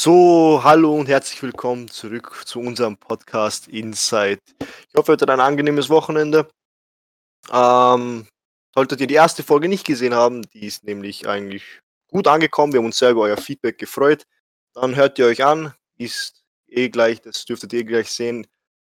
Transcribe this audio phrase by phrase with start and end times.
[0.00, 4.38] So, hallo und herzlich willkommen zurück zu unserem Podcast Inside.
[4.60, 6.48] Ich hoffe, ihr hattet ein angenehmes Wochenende.
[7.50, 8.28] Ähm,
[8.72, 11.80] solltet ihr die erste Folge nicht gesehen haben, die ist nämlich eigentlich
[12.12, 12.72] gut angekommen.
[12.72, 14.24] Wir haben uns sehr über euer Feedback gefreut.
[14.72, 18.46] Dann hört ihr euch an, ist eh gleich, das dürftet ihr gleich sehen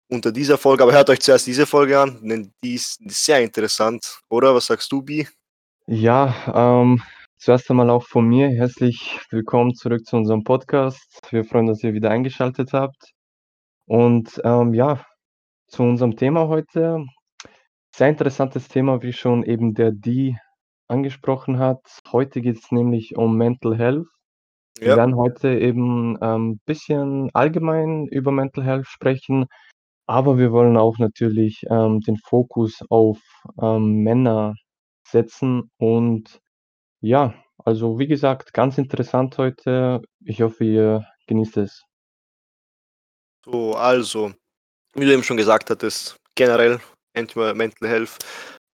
[0.09, 0.83] unter dieser Folge.
[0.83, 4.55] Aber hört euch zuerst diese Folge an, denn die ist sehr interessant, oder?
[4.55, 5.27] Was sagst du, Bi?
[5.87, 7.03] Ja, ähm,
[7.41, 11.21] Zuerst einmal auch von mir herzlich willkommen zurück zu unserem Podcast.
[11.31, 13.13] Wir freuen uns, dass ihr wieder eingeschaltet habt.
[13.87, 15.05] Und ähm, ja,
[15.69, 17.05] zu unserem Thema heute.
[17.95, 20.37] Sehr interessantes Thema, wie schon eben der Die
[20.89, 21.81] angesprochen hat.
[22.11, 24.09] Heute geht es nämlich um Mental Health.
[24.81, 29.47] Wir werden heute eben ein ähm, bisschen allgemein über Mental Health sprechen,
[30.09, 33.21] aber wir wollen auch natürlich ähm, den Fokus auf
[33.63, 34.55] ähm, Männer
[35.07, 36.41] setzen und
[37.01, 40.03] ja, also wie gesagt, ganz interessant heute.
[40.25, 41.85] Ich hoffe, ihr genießt es.
[43.45, 44.33] So, also,
[44.95, 46.81] wie du eben schon gesagt hattest, generell
[47.15, 48.19] Mental Health.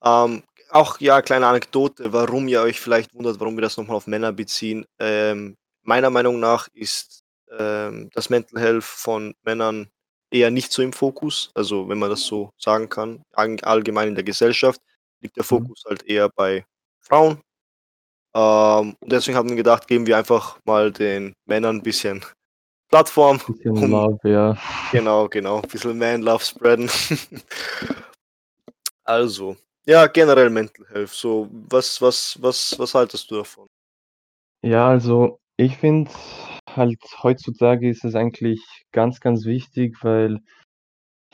[0.03, 4.07] Ähm, auch ja, kleine Anekdote, warum ihr euch vielleicht wundert, warum wir das nochmal auf
[4.07, 4.85] Männer beziehen.
[4.99, 7.23] Ähm, meiner Meinung nach ist
[7.59, 9.89] ähm, das Mental Health von Männern
[10.31, 11.51] eher nicht so im Fokus.
[11.55, 14.81] Also, wenn man das so sagen kann, allgemein in der Gesellschaft
[15.21, 15.49] liegt der mhm.
[15.49, 16.67] Fokus halt eher bei
[17.01, 17.41] Frauen,
[18.35, 22.25] ähm, und deswegen haben wir gedacht, geben wir einfach mal den Männern ein bisschen
[22.89, 23.41] Plattform.
[23.49, 24.57] Ein bisschen um, Love, ja.
[24.93, 25.61] Genau, genau.
[25.61, 26.91] Ein bisschen Man-Love spreaden.
[29.05, 31.11] also, ja, generell Mental Health.
[31.11, 33.67] So, was, was, was, was haltest du davon?
[34.63, 36.11] Ja, also ich finde
[36.71, 38.61] halt heutzutage ist es eigentlich
[38.93, 40.41] ganz, ganz wichtig, weil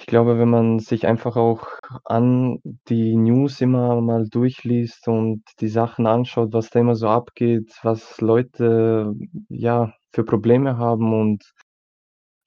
[0.00, 1.68] ich glaube, wenn man sich einfach auch
[2.04, 7.78] an die News immer mal durchliest und die Sachen anschaut, was da immer so abgeht,
[7.82, 9.12] was Leute,
[9.50, 11.52] ja, für Probleme haben und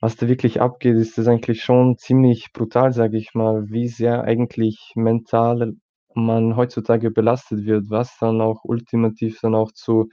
[0.01, 4.23] was da wirklich abgeht, ist das eigentlich schon ziemlich brutal, sage ich mal, wie sehr
[4.23, 5.73] eigentlich mental
[6.15, 10.09] man heutzutage belastet wird, was dann auch ultimativ dann auch zu,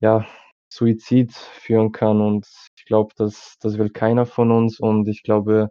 [0.00, 0.24] ja,
[0.68, 2.20] Suizid führen kann.
[2.20, 2.46] Und
[2.78, 4.80] ich glaube, das das will keiner von uns.
[4.80, 5.70] Und ich glaube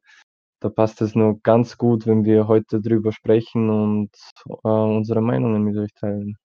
[0.66, 4.10] da passt es nur ganz gut, wenn wir heute drüber sprechen und
[4.48, 6.38] äh, unsere Meinungen mit euch teilen.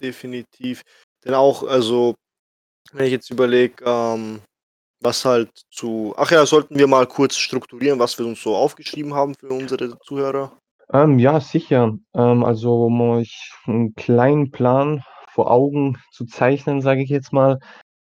[0.00, 0.82] Definitiv.
[1.24, 2.16] Denn auch, also,
[2.92, 4.40] wenn ich jetzt überlege, ähm,
[5.00, 6.12] was halt zu.
[6.16, 9.96] Ach ja, sollten wir mal kurz strukturieren, was wir uns so aufgeschrieben haben für unsere
[10.00, 10.58] Zuhörer?
[10.92, 11.96] Ähm, ja, sicher.
[12.14, 17.60] Ähm, also, um euch einen kleinen Plan vor Augen zu zeichnen, sage ich jetzt mal.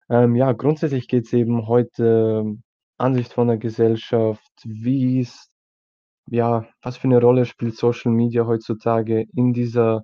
[0.08, 2.56] Ähm, ja, grundsätzlich geht es eben heute
[3.00, 5.50] Ansicht von der Gesellschaft, wie ist
[6.30, 10.02] ja, was für eine Rolle spielt Social Media heutzutage in dieser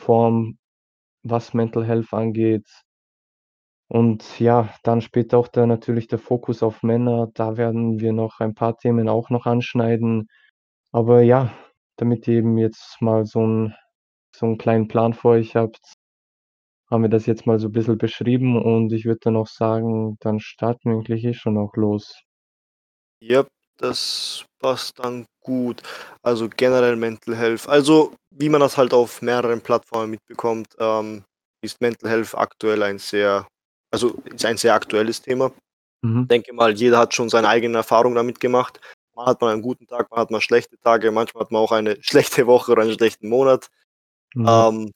[0.00, 0.58] Form,
[1.24, 2.66] was Mental Health angeht?
[3.90, 7.28] Und ja, dann später auch der natürlich der Fokus auf Männer.
[7.34, 10.28] Da werden wir noch ein paar Themen auch noch anschneiden.
[10.92, 11.52] Aber ja,
[11.96, 13.74] damit ihr eben jetzt mal so 'n
[14.36, 15.80] so 'n kleinen Plan vor euch habt,
[16.94, 20.16] haben wir das jetzt mal so 'n bisschen beschrieben und ich würde dann auch sagen,
[20.20, 22.22] dann starten wir eigentlich eh schon auch los.
[23.20, 25.82] Jap, das passt dann gut.
[26.22, 27.68] Also generell Mental Health.
[27.68, 31.24] Also, wie man das halt auf mehreren Plattformen mitbekommt, ähm,
[31.62, 33.46] ist Mental Health aktuell ein sehr
[33.92, 35.52] also ist ein sehr aktuelles Thema.
[36.02, 36.22] Mhm.
[36.22, 38.80] Ich denke mal, jeder hat schon seine eigenen Erfahrungen damit gemacht.
[39.14, 41.72] Mal hat man einen guten Tag, mal hat man schlechte Tage, manchmal hat man auch
[41.72, 43.68] eine schlechte Woche oder einen schlechten Monat.
[44.34, 44.46] Mhm.
[44.48, 44.92] Ähm,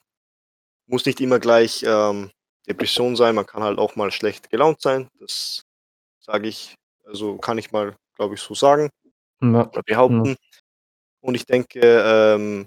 [0.89, 2.31] muss nicht immer gleich ähm,
[2.69, 5.09] Depression sein, man kann halt auch mal schlecht gelaunt sein.
[5.21, 5.63] Das
[6.21, 6.75] sage ich,
[7.07, 8.91] also kann ich mal, glaube ich, so sagen
[9.43, 9.69] Ja.
[9.69, 10.37] oder behaupten.
[11.21, 12.67] Und ich denke, ähm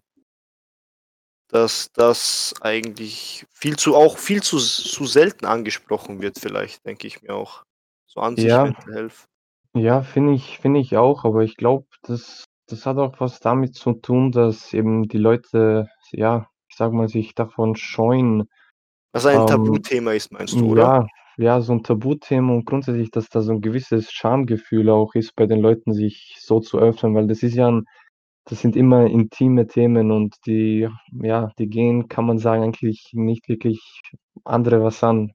[1.50, 7.22] dass das eigentlich viel zu auch viel zu zu selten angesprochen wird vielleicht, denke ich
[7.22, 7.64] mir auch.
[8.08, 8.64] So an sich Ja.
[8.64, 9.26] Mental Health.
[9.74, 13.76] Ja, finde ich finde ich auch, aber ich glaube, das das hat auch was damit
[13.76, 16.48] zu tun, dass eben die Leute, ja,
[16.82, 18.50] sage mal, sich davon scheuen,
[19.14, 20.90] Was ein ähm Tabuthema ist, meinst du, oder?
[20.90, 21.08] ja,
[21.38, 25.48] ja, so 'n Tabuthema und grundsätzlich, dass da so 'n gewisses Schamgefühl auch ist bei
[25.48, 27.86] den Leuten, sich so zu öffnen, weil das ist ja 'n
[28.46, 30.90] das sind immer intime Themen und die
[31.24, 33.82] ja, die gehen, kann man sagen, eigentlich nicht wirklich
[34.46, 35.34] andere was an.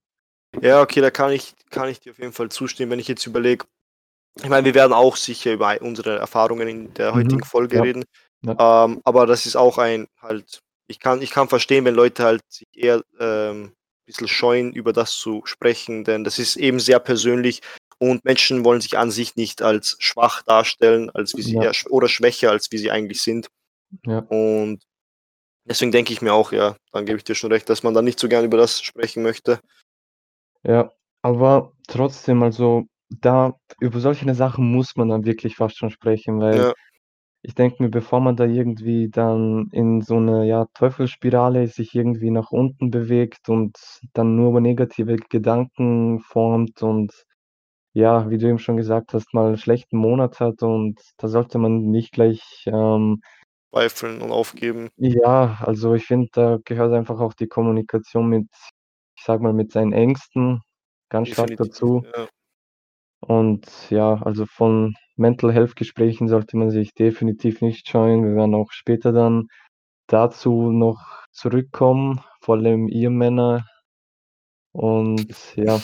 [0.63, 3.27] Ja, okay, da kann ich kann ich dir auf jeden Fall zustimmen, wenn ich jetzt
[3.27, 3.67] überlege
[4.43, 7.83] ich meine, wir werden auch sicher über unsere Erfahrungen in der heutigen Mhm, Folge ja,
[7.83, 8.05] reden.
[8.43, 8.59] ja.
[8.59, 12.43] Ähm, aber das ist auch ein halt ich kann ich kann verstehen, wenn Leute halt
[12.49, 13.73] sich eher, ähm,
[14.07, 17.61] bisschen scheuen, über das zu sprechen, denn das ist eben sehr persönlich
[17.99, 21.73] und Menschen wollen sich an sich nicht als schwach darstellen, als wie sie Ja.
[21.91, 23.49] oder schwächer, als wie sie eigentlich sind.
[24.07, 24.19] Ja.
[24.21, 24.83] Und
[25.65, 28.03] deswegen denke ich mir auch, ja, dann gebe ich dir schon recht, dass man da
[28.03, 29.61] nicht so gern über das sprechen möchte.
[30.63, 30.93] Ja,
[31.23, 36.57] aber trotzdem, also da über solche Sachen muss man dann wirklich fast schon sprechen, weil
[36.59, 36.75] Ja.
[37.47, 42.31] Ich denke mir, bevor man da irgendwie dann in so 'ne, ja, Teufelsspirale sich irgendwie
[42.33, 43.79] nach unten bewegt und
[44.15, 47.13] dann nur negative Gedanken formt und
[47.95, 51.59] ja, wie du eben schon gesagt hast, mal 'n schlechten Monat hat und da sollte
[51.59, 53.21] man nicht gleich, ähm
[53.73, 54.91] Zweifeln und aufgeben.
[54.99, 58.47] Ja, also ich finde, da gehört einfach auch die Kommunikation mit
[59.19, 60.63] ich sage mal, mit seinen Ängsten
[61.11, 62.07] ganz stark Definitiv, dazu.
[62.15, 62.29] ja.
[63.23, 68.25] Und ja, also von Mental-Health-Gesprächen sollte man sich definitiv nicht scheuen.
[68.25, 69.49] Wir werden auch später dann
[70.07, 73.67] dazu noch zurückkommen, vor allem ihr Männer.
[74.73, 75.81] Und ja.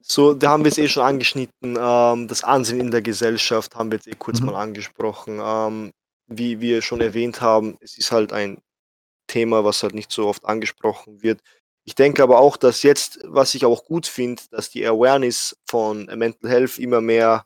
[0.00, 3.96] So, da haben wir's eh schon angeschnitten, ähm, das Ansehen in der Gesellschaft haben wir
[3.96, 4.46] jetzt eh kurz Mhm.
[4.46, 5.40] mal angesprochen.
[5.42, 5.92] Ähm,
[6.26, 8.58] wie wir schon erwähnt haben, es ist halt ein
[9.26, 11.40] Thema, was halt nicht so oft angesprochen wird.
[11.84, 16.04] Ich denke aber auch, dass jetzt was ich auch gut finde, dass die Awareness von,
[16.14, 17.44] Mental Health immer mehr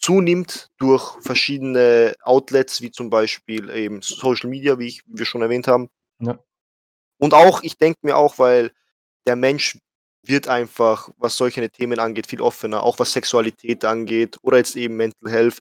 [0.00, 5.68] zunimmt durch verschiedene Outlets, wie zum Beispiel eben Social Media, wie ich wir schon erwähnt
[5.68, 5.88] haben.
[6.18, 6.38] Ja.
[7.18, 8.72] Und auch ich denke mir auch, weil
[9.26, 9.78] der Mensch
[10.22, 14.96] wird einfach, was solche Themen angeht, viel offener, auch was Sexualität angeht oder jetzt eben
[14.96, 15.58] Mental Health.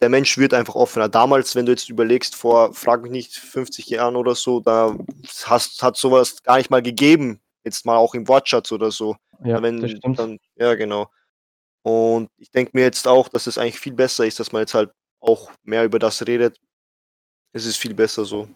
[0.00, 1.08] Der Mensch wird einfach offener.
[1.08, 4.96] Damals, wenn du jetzt überlegst, vor, frage mich nicht, 50 Jahren oder so, da
[5.44, 9.16] hast hat's so was gar nicht mal gegeben, jetzt mal auch im Wortschatz oder so.
[9.42, 10.18] Ja, das Wenn stimmt.
[10.18, 11.08] dann ja, genau.
[11.86, 14.74] Und ich denke mir jetzt auch, dass es eigentlich viel besser ist, dass man jetzt
[14.74, 14.90] halt
[15.20, 16.58] auch mehr über das redet.
[17.52, 18.48] Es ist viel besser so.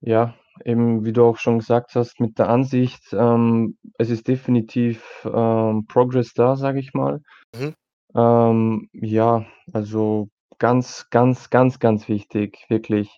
[0.00, 5.02] Ja, eben wie du auch schon gesagt hast, mit der Ansicht, ähm, es ist definitiv,
[5.24, 7.20] ähm, Progress da, sage ich mal.
[7.56, 7.74] Mhm.
[8.14, 10.28] Ähm, ja, also
[10.58, 13.10] ganz, ganz, ganz, ganz wichtig, wirklich,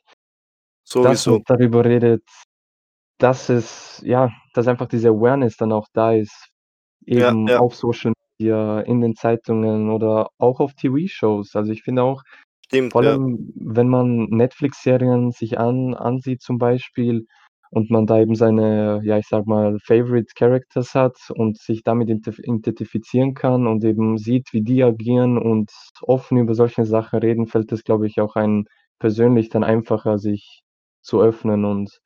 [0.95, 1.43] dass man Sowieso.
[1.47, 2.25] darüber redet,
[3.19, 6.49] dass es ja, dass einfach diese Awareness dann auch da ist,
[7.07, 7.59] Ja, eben ja.
[7.61, 11.55] auf Social Media, in den Zeitungen oder auch auf TV-Shows.
[11.55, 12.23] Also, ich finde auch,
[12.67, 13.13] Stimmt, vor ja.
[13.13, 17.27] allem, wenn man Netflix-Serien sich an ansieht zum Beispiel
[17.71, 22.09] und man da eben seine, ja, ich sage mal, Favorite Characters hat und sich damit
[22.09, 25.71] identif identifizieren kann und eben sieht, wie die agieren und
[26.03, 28.65] offen über solche Sachen reden, fällt es, glaube ich, auch einem
[28.99, 30.63] persönlich dann einfacher, sich
[31.03, 31.65] zu öffnen.
[31.65, 32.01] Und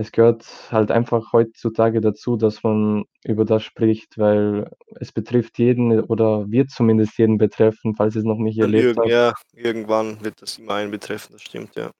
[0.00, 6.00] es gehört halt einfach heutzutage dazu, dass man über das spricht, weil es betrifft jeden
[6.00, 9.08] oder wird zumindest jeden betreffen, falls ihr's noch nicht Dann erlebt habt.
[9.10, 11.90] ja, irgendwann wird das immer einen betreffen, das stimmt, ja.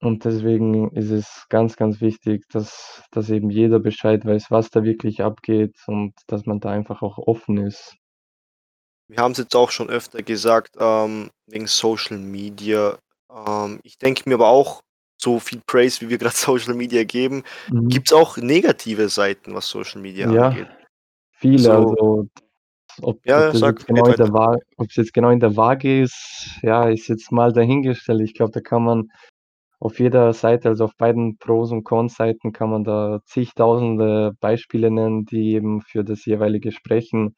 [0.00, 4.84] Und deswegen ist es ganz, ganz wichtig, dass dass eben jeder Bescheid weiß, was da
[4.84, 7.96] wirklich abgeht und dass man da einfach auch offen ist.
[9.08, 12.96] Wir haben's jetzt auch schon öfter gesagt, ähm, wegen Social Media.
[13.28, 14.82] Ähm, ich denke mir aber auch,
[15.20, 17.88] so viel Praise, wie wir grad Social Media geben, Mhm.
[17.88, 20.68] gibt's auch negative Seiten, was Social Media Ja, angeht.
[21.38, 22.28] viele, So also
[23.02, 24.32] ob Ja, ob das sag, genau in der.
[24.32, 28.20] Waa ob's jetzt genau in der Waage ist, ja, ist jetzt mal dahingestellt.
[28.22, 29.10] Ich glaube, da kann man
[29.78, 35.24] auf jeder Seite, also auf beiden Pros und Cons-Seiten kann man da zigtausende Beispiele nennen,
[35.24, 37.34] die eben für das Jeweilige sprechen.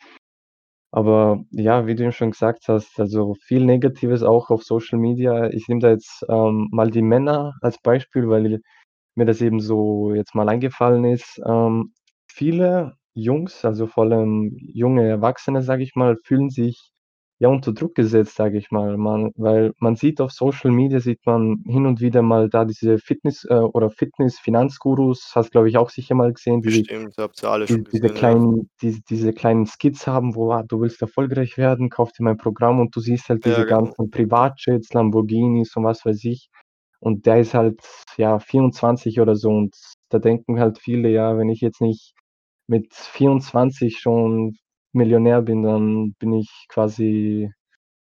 [0.92, 5.48] Aber ja, wie du schon gesagt hast, also viel Negatives auch auf Social Media.
[5.50, 8.60] Ich nehme da jetzt, ähm, mal die Männer als Beispiel, weil
[9.16, 11.40] mir das eben so jetzt mal eingefallen ist.
[11.46, 11.94] Ähm,
[12.28, 16.91] viele Jungs, also vor allem junge Erwachsene, sage ich mal, fühlen sich,
[17.42, 18.96] ja, unter Druck gesetzt, sage ich mal.
[18.96, 22.98] Man weil man sieht auf Social Media sieht man hin und wieder mal da diese
[22.98, 27.50] Fitness äh, oder Fitness-Finanzgurus, hast, glaube ich, auch sicher mal gesehen, die Bestimmt, habt ihr
[27.50, 28.48] alle schon die diese gesehen, ja.
[28.50, 32.36] kleinen diese diese kleinen Skits haben, wo: „Ah, du willst erfolgreich werden, kauf dir mein
[32.38, 33.94] Programm.“ Und du siehst halt Ja, diese genau.
[33.94, 36.48] ganzen Privatjets, Lamborghinis und was weiß ich.
[37.00, 37.80] Und der ist halt,
[38.16, 39.76] ja, 24 oder so und
[40.10, 42.14] da denken halt viele: „Ja, wenn ich jetzt nicht
[42.68, 44.56] mit 24 schon
[44.94, 47.50] Millionär bin, dann bin ich quasi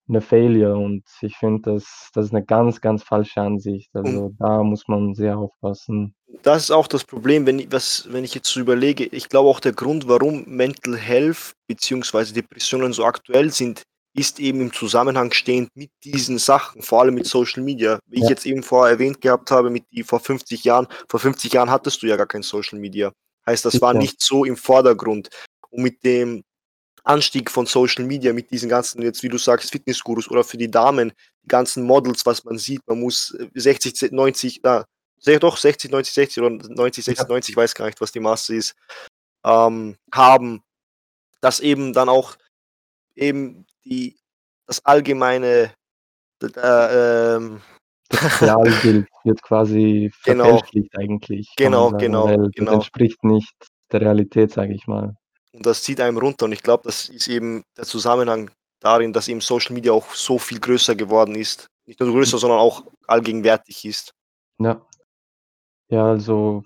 [0.08, 3.90] 'ne Failure.“ Und ich finde, das das ist 'ne ganz, ganz falsche Ansicht.
[4.04, 6.14] Und Also, da muss man sehr aufpassen.
[6.42, 9.49] Das ist auch das Problem, wenn i was wenn ich jetzt so überlege, ich glaube
[9.49, 13.82] auch der Grund, warum Mental Health beziehungsweise Depressionen so aktuell sind,
[14.16, 17.99] ist eben im Zusammenhang stehend mit diesen Sachen, vor allem mit Social Media.
[18.06, 18.28] Wie ich Ja.
[18.28, 22.02] jetzt eben vorher erwähnt gehabt habe, mit die vor 50 Jahren vor 50 Jahren hattest
[22.02, 23.12] du ja gar kein Social Media.
[23.46, 25.28] Heißt, das war nicht so im Vordergrund.
[25.70, 26.42] Und mit dem
[27.04, 30.71] Anstieg von Social Media, mit diesen ganzen jetzt, wie du sagst, Fitnessgurus oder für die
[30.71, 31.12] Damen,
[31.45, 34.85] die ganzen Models, was man sieht, man muss, äh, 60 z 90 ah,
[35.23, 37.28] ja doch 60, 90, 60 oder 90, 60, Ja.
[37.28, 38.75] 90, ich weiß gar nicht, was die Maße ist,
[39.45, 40.62] ähm, haben,
[41.40, 42.37] dass eben dann auch
[43.16, 44.16] eben die
[44.66, 45.73] das allgemeine,
[46.42, 47.61] äh, ähm
[48.09, 50.61] Das Idealbild wird quasi Genau.
[50.97, 52.73] eigentlich, Genau, genau, weil das genau.
[52.75, 53.54] entspricht nicht
[53.92, 55.16] der Realität, sage ich mal.
[55.52, 59.28] Und das zieht einem runter und ich glaube, das ist eben der Zusammenhang darin, dass
[59.28, 61.69] eben Social Media auch so viel größer geworden ist.
[61.87, 64.12] Nicht nur größer, sondern auch allgegenwärtig ist.
[64.59, 64.87] Ja.
[65.88, 66.62] Ja, also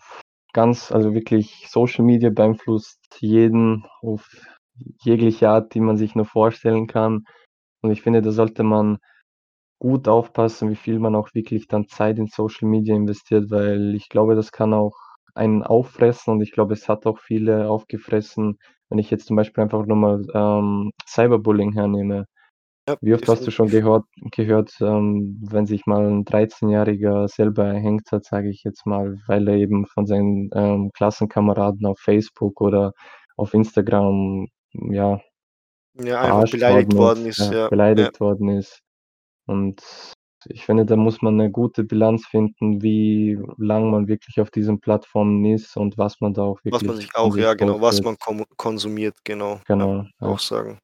[0.52, 4.28] ganz also wirklich Social Media beeinflusst jeden auf
[5.02, 7.24] jegliche Art, die man sich nur vorstellen kann.
[7.82, 8.98] Und ich finde, da sollte man
[9.78, 14.08] gut aufpassen, wie viel man auch wirklich dann Zeit in Social Media investiert, weil ich
[14.08, 14.94] glaube, das kann auch
[15.34, 18.58] einen auffressen und ich glaube, es hat auch viele aufgefressen,
[18.90, 22.26] wenn ich jetzt zum Beispiel einfach nur mal, ähm, Cyberbullying hernehme.
[22.88, 27.66] Ja, Wie oft hast du schon gehört gehört, ähm, wenn sich mal 'n Dreizehnjähriger selber
[27.66, 32.60] erhängt hat, sage ich jetzt mal, weil er eben von seinen, ähm, Klassenkameraden auf Facebook
[32.60, 32.92] oder
[33.36, 35.20] auf Instagram, ja
[35.94, 37.68] Ja, einfach beleidigt worden ist, ist, ja, ja, ja.
[37.70, 38.80] beleidigt worden ist.
[39.46, 39.82] Und
[40.46, 44.80] ich finde, da muss man 'ne gute Bilanz finden, wie lang man wirklich auf diesen
[44.80, 48.00] Plattformen ist und was man da auch Was man wirklich sich auch ja genau, was
[48.02, 48.16] man
[48.56, 50.38] konsumiert, genau, ja, Genau, auch ja.
[50.38, 50.78] sagen.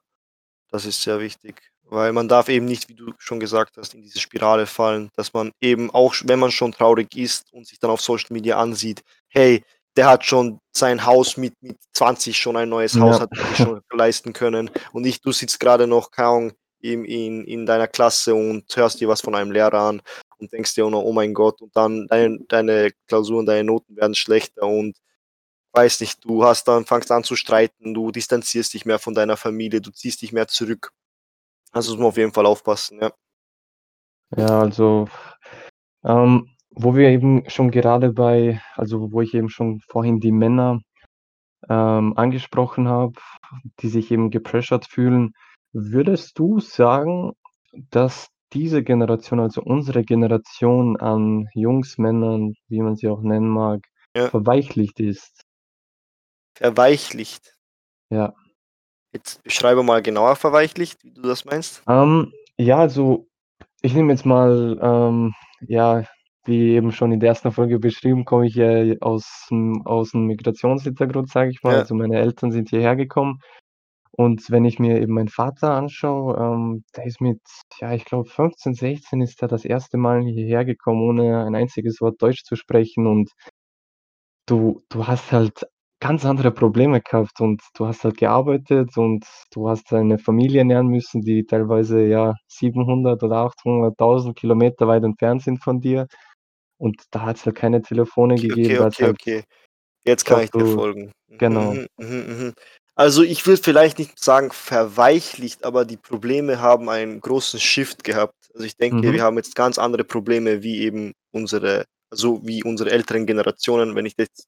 [0.71, 4.03] Das ist sehr wichtig, weil man darf eben nicht, wie du schon gesagt hast, in
[4.03, 7.91] diese Spirale fallen, dass man eben auch wenn man schon traurig ist und sich dann
[7.91, 9.65] auf Social Media ansieht: „Hey,
[9.97, 13.21] der hat schon sein Haus mit mit 20 schon ein neues Haus Ja.
[13.21, 17.45] hat sich schon leisten können und nicht du sitzt grade noch, keine Ahnung, in in
[17.45, 20.03] in deiner Klasse und hörst dir was von einem Lehrer an
[20.39, 24.65] und denkst dir „Oh mein Gott“ und dann dein deine Klausuren, deine Noten werden schlechter
[24.67, 24.97] und
[25.75, 29.37] weiß nicht, du hast dann fangst an zu streiten, du distanzierst dich mehr von deiner
[29.39, 30.93] Familie, du ziehst dich mehr zurück.
[31.73, 33.13] Also, muss man auf jeden Fall aufpassen, ja.
[34.37, 35.09] Ja, also,
[36.05, 40.81] ähm, wo wir eben schon gerade bei also, wo ich eben schon vorhin die Männer,
[41.71, 43.15] ähm, angesprochen habe,
[43.81, 45.35] die sich eben gepressured fühlen.
[45.75, 47.33] Würdest du sagen,
[47.91, 53.87] dass diese Generation, also unsere Generation an Jungs, Männern, wie man sie auch nennen mag,
[54.17, 54.29] Ja.
[54.29, 55.45] verweichlicht ist?
[56.57, 57.55] Verweichlicht.
[58.11, 58.35] Ja.
[59.13, 61.83] Jetzt beschreibe mal genauer verweichlicht, wie du das meinst.
[61.89, 63.27] Ähm, ja, also,
[63.83, 65.35] ich nehme jetzt mal, ähm,
[65.69, 66.05] ja,
[66.47, 71.51] wie eben schon in der ersten Folge beschrieben, komme ich ja aus'm aus'm Migrationshintergrund, sage
[71.51, 71.75] ich mal.
[71.75, 71.81] Ja.
[71.81, 73.41] Also, meine Eltern sind hierher gekommen
[74.13, 77.41] und wenn ich mir eben meinen Vater anschaue, ähm, der ist mit,
[77.81, 79.97] ja, ich glaube 15, 16 ist er das 1.
[79.99, 83.31] Mal hierher gekommen, ohne ein einziges Wort Deutsch zu sprechen und
[84.47, 85.67] du du hast halt
[86.01, 90.89] ganz andere Probleme gehabt und du hast halt gearbeitet und du hast deine Familie ernähren
[90.89, 96.07] müssen, die teilweise, ja, 700 oder 800.000 Kilometer weit entfernt sind von dir.
[96.79, 99.45] Und da hat's halt keine Telefone Okay, okay, gegeben, hat's okay, halt okay.
[100.07, 101.13] Jetzt kann ich dir folgen.
[101.29, 101.73] Mhm, genau.
[101.73, 102.53] mhm, mhm, mhm.
[102.99, 108.35] Also, ich würde vielleicht nicht sagen verweichlicht, aber die Probleme haben einen großen Shift gehabt.
[108.55, 109.21] Also, ich denke, wir Mhm.
[109.21, 114.17] haben jetzt ganz andere Probleme wie eben unsere also, wie unsere älteren Generationen, wenn ich
[114.17, 114.47] das jetzt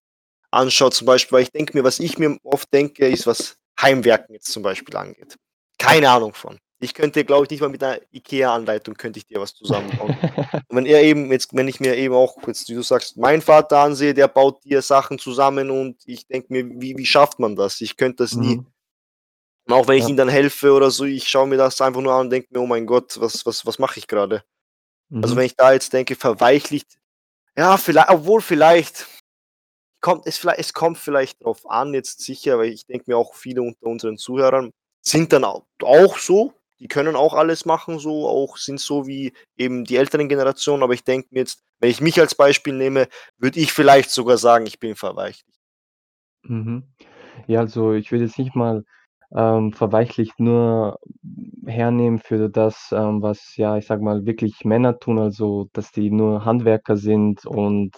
[0.52, 4.34] anschaue zum Beispiel weil ich denke mir was ich mir oft denke, ist, was Heimwerken
[4.34, 5.37] jetzt zum Beispiel angeht.
[5.78, 6.58] Keine Ahnung von.
[6.82, 10.16] Ich könnte, glaube ich, nicht mal mit 'ner IKEA-Anleitung könnte ich dir was zusammenbauen.
[10.68, 13.78] Wenn er eben jetzt wenn ich mir eben auch jetzt, wie du sagst, meinen Vater
[13.78, 17.80] ansehe, der baut dir Sachen zusammen und ich denke mir: „Wie wie schafft man das?“
[17.82, 18.60] Ich könnte das nie.
[18.60, 18.66] Mhm.
[19.66, 20.08] Und auch wenn ich Ja.
[20.08, 22.60] ihm dann helfe oder so, ich schaue mir das einfach nur an und denke mir:
[22.60, 24.44] „Oh mein Gott, was was was mache ich grade?“
[25.22, 25.46] Also, wenn Mhm.
[25.46, 26.98] ich da jetzt denke, verweichlicht,
[27.58, 29.06] ja, viellei obwohl vielleicht
[30.00, 33.34] kommt es viellei es kommt vielleicht drauf an jetzt sicher, weil ich denke mir auch
[33.34, 34.72] viele unter unseren Zuhörern
[35.02, 36.54] sind dann au auch so.
[36.82, 40.94] Die können auch alles machen so, auch sind so wie eben die älteren Generationen, aber
[40.94, 43.06] ich denke mir jetzt, wenn ich mich als Beispiel nehme,
[43.38, 45.46] würde ich vielleicht sogar sagen, ich bin verweichlicht.
[46.42, 46.82] Mhm.
[47.46, 48.84] Ja, also, ich würde jetzt nicht mal,
[49.32, 50.98] ähm, verweichlicht nur
[51.64, 56.10] hernehmen für das, ähm, was, ja, ich sage mal, wirklich Männer tun, also, dass die
[56.10, 57.94] nur Handwerker sind und,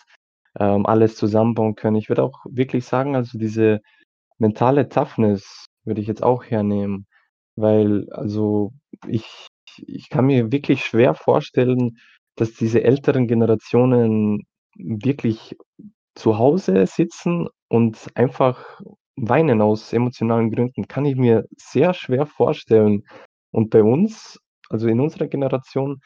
[0.60, 1.96] ähm, alles zusammenbauen können.
[1.96, 3.80] Ich würde auch wirklich sagen, also, diese
[4.36, 7.06] mentale Toughness würde ich jetzt auch hernehmen,
[7.56, 8.72] weil also,
[9.08, 11.98] ich ich kann mir wirklich schwer vorstellen,
[12.36, 14.44] dass diese älteren Generationen
[14.76, 15.56] wirklich
[16.14, 18.80] zu Hause sitzen und einfach
[19.16, 20.86] weinen aus emotionalen Gründen.
[20.88, 23.04] Kann ich mir sehr schwer vorstellen.
[23.52, 24.38] Und bei uns,
[24.70, 26.00] also, in unserer Generation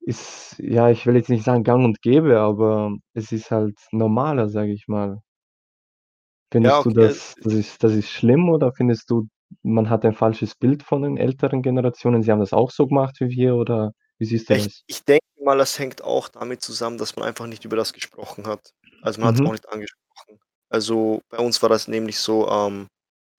[0.00, 4.48] ist ja, ich will jetzt nicht sagen gang und gäbe, aber es ist halt normaler,
[4.48, 5.20] sage ich mal.
[6.62, 7.00] Ja, Findest du okay.
[7.08, 9.28] das das ist das ist schlimm oder findest du,
[9.62, 12.22] man hat ein falsches Bild von den älteren Generationen?
[12.22, 14.84] Sie haben das auch so gemacht wie wir oder wie siehst du Ich das?
[14.86, 18.46] ich denke mal, das hängt auch damit zusammen, dass man einfach nicht über das gesprochen
[18.46, 18.72] hat.
[19.00, 19.52] Also, man hat's auch Mhm.
[19.52, 20.40] nicht angesprochen.
[20.68, 22.88] Also, bei uns war das nämlich so, ähm,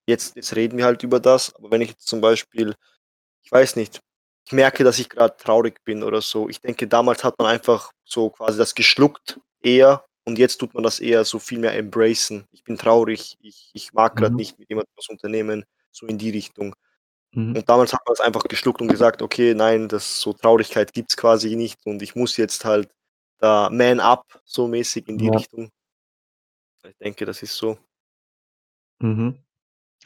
[0.08, 2.76] jetzt jetzt reden wir halt über das, aber wenn ich jetzt zum Beispiel
[3.44, 4.02] ich weiß nicht,
[4.48, 6.50] ich merke, dass ich grad traurig bin oder so.
[6.50, 10.84] Ich denke, damals hat man einfach so quasi das geschluckt eher Und jetzt tut man
[10.84, 12.46] das eher so viel mehr embracen.
[12.52, 14.38] Ich bin traurig, ich ich mag grad Mhm.
[14.38, 16.76] nicht mit jemandem was unternehmen, so in die Richtung.
[17.34, 17.54] Mhm.
[17.56, 21.56] Und damals hat man's einfach geschluckt und gesagt: „Okay, nein, das so Traurigkeit gibt's quasi
[21.58, 22.90] nicht und ich muss jetzt halt
[23.40, 25.30] da man up so mäßig in die Ja.
[25.30, 25.72] Richtung.“
[26.86, 27.78] Ich denke, das ist so.
[29.02, 29.40] Mhm.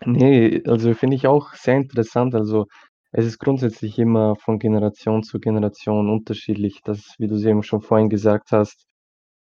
[0.05, 2.35] Ne, also, finde ich auch sehr interessant.
[2.35, 2.67] Also,
[3.11, 8.09] es ist grundsätzlich immer von Generation zu Generation unterschiedlich, dass wie du's eben schon vorhin
[8.09, 8.85] gesagt hast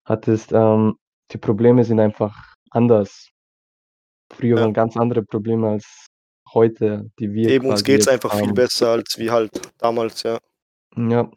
[0.06, 0.96] hattest, ähm,
[1.32, 2.36] die Probleme sind einfach
[2.72, 3.30] anders.
[4.34, 4.62] Früher Ja.
[4.62, 6.08] waren ganz andere Probleme als
[6.54, 8.54] heute, die wir Eben, uns geht's jetzt einfach viel haben.
[8.56, 10.40] besser als wie halt damals, ja.
[10.98, 11.30] Ja.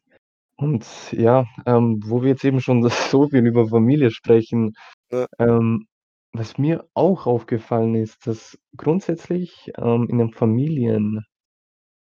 [0.57, 2.83] Und ja, ähm, wo wir jetzt eben schon
[3.17, 4.75] so viel über Familie sprechen,
[5.13, 5.27] Ja.
[5.39, 5.87] ähm,
[6.33, 11.25] was mir auch aufgefallen ist, dass grundsätzlich, ähm, in den Familien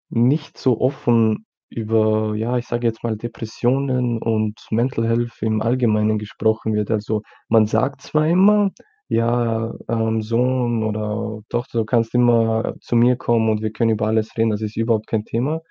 [0.10, 6.18] nicht so offen über, ja, ich sage jetzt mal, Depressionen und Mental Health im Allgemeinen
[6.20, 6.92] gesprochen wird.
[6.92, 8.72] Also, man sagt zwar immer:
[9.10, 14.08] „Ja, ähm, Sohn oder Tochter, du kannst immer zu mir kommen und wir können über
[14.08, 15.62] alles reden, das ist überhaupt kein Thema.“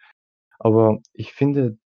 [0.58, 1.78] Aber ich finde,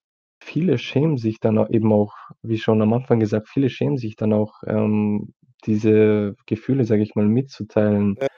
[0.42, 4.16] viele schämen sich dann au eben auch, wie schon am Anfang gesagt, viele schämen sich
[4.16, 5.34] dann auch, ähm,
[5.66, 8.18] diese Gefühle, sage ich mal, mitzuteilen.
[8.20, 8.28] Ja.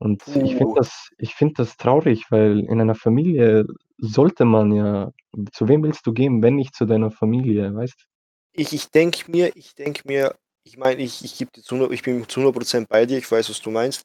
[0.00, 0.74] Und ich finde Puh.
[0.74, 3.64] das ich finde das traurig, weil in einer Familie
[3.98, 5.12] sollte man ja
[5.52, 8.06] zu wem willst du gehen, wenn nicht zu deiner Familie, weißt?
[8.54, 11.92] Ich ich denke mir ich denke mir ich meine, ich ich gebe dir zu 100
[11.92, 14.04] ich bin zu 100 % bei dir, ich weiß, was du meinst.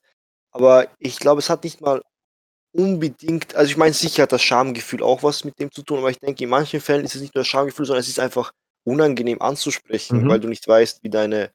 [0.52, 2.02] Aber ich glaube, es hat nicht mal
[2.74, 6.12] unbedingt also, ich meine, sicher hat das Schamgefühl auch was mit dem zu tun, aber
[6.12, 8.52] ich denke, in manchen Fällen ist es nicht nur das Schamgefühl, sondern es ist einfach
[8.86, 10.42] unangenehm anzusprechen, weil Mhm.
[10.42, 11.52] du nicht weißt, wie deine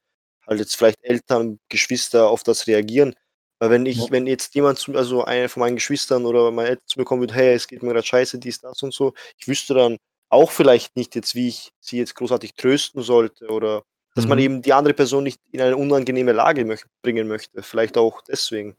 [0.47, 3.15] halt jetzt vielleicht Eltern, Geschwister auf das reagieren.
[3.59, 3.91] Weil wenn Ja.
[3.91, 7.05] ich wenn jetzt jemand zu also, einer von meinen Geschwistern oder meine Eltern zu mir
[7.05, 9.97] kommen würde: „Hey, es geht mir grad scheiße, dies, das und so.“ Ich wüsste dann
[10.29, 13.83] auch vielleicht nicht jetzt, wie ich sie jetzt großartig trösten sollte oder
[14.15, 14.43] dass man Mhm.
[14.43, 17.63] eben die andere Person nicht in eine unangenehme Lage möch bringen möchte.
[17.63, 18.75] Vielleicht auch deswegen.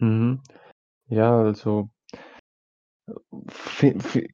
[0.00, 0.40] Mhm.
[1.08, 1.90] Ja, also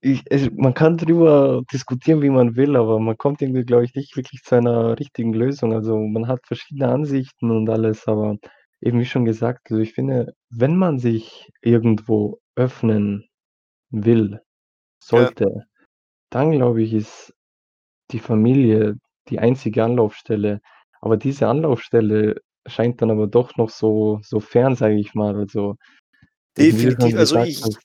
[0.03, 3.95] ich also, man kann drüber diskutieren, wie man will, aber man kommt irgendwie, glaube ich,
[3.95, 5.73] nicht wirklich zu einer richtigen Lösung.
[5.73, 8.37] Also, man hat verschiedene Ansichten und alles, aber
[8.81, 13.27] eben wie schon gesagt, also, ich finde, wenn man sich irgendwo öffnen
[13.91, 14.41] will,
[15.13, 15.33] Ja.
[15.33, 15.67] sollte,
[16.31, 17.35] dann glaube ich, ist
[18.13, 18.97] die Familie
[19.31, 20.61] die einzige Anlaufstelle.
[21.01, 25.37] Aber diese Anlaufstelle scheint dann aber doch noch so so fern, sage ich mal.
[25.37, 25.77] Also,
[26.57, 27.17] du Definitiv.
[27.17, 27.79] Also, ich hast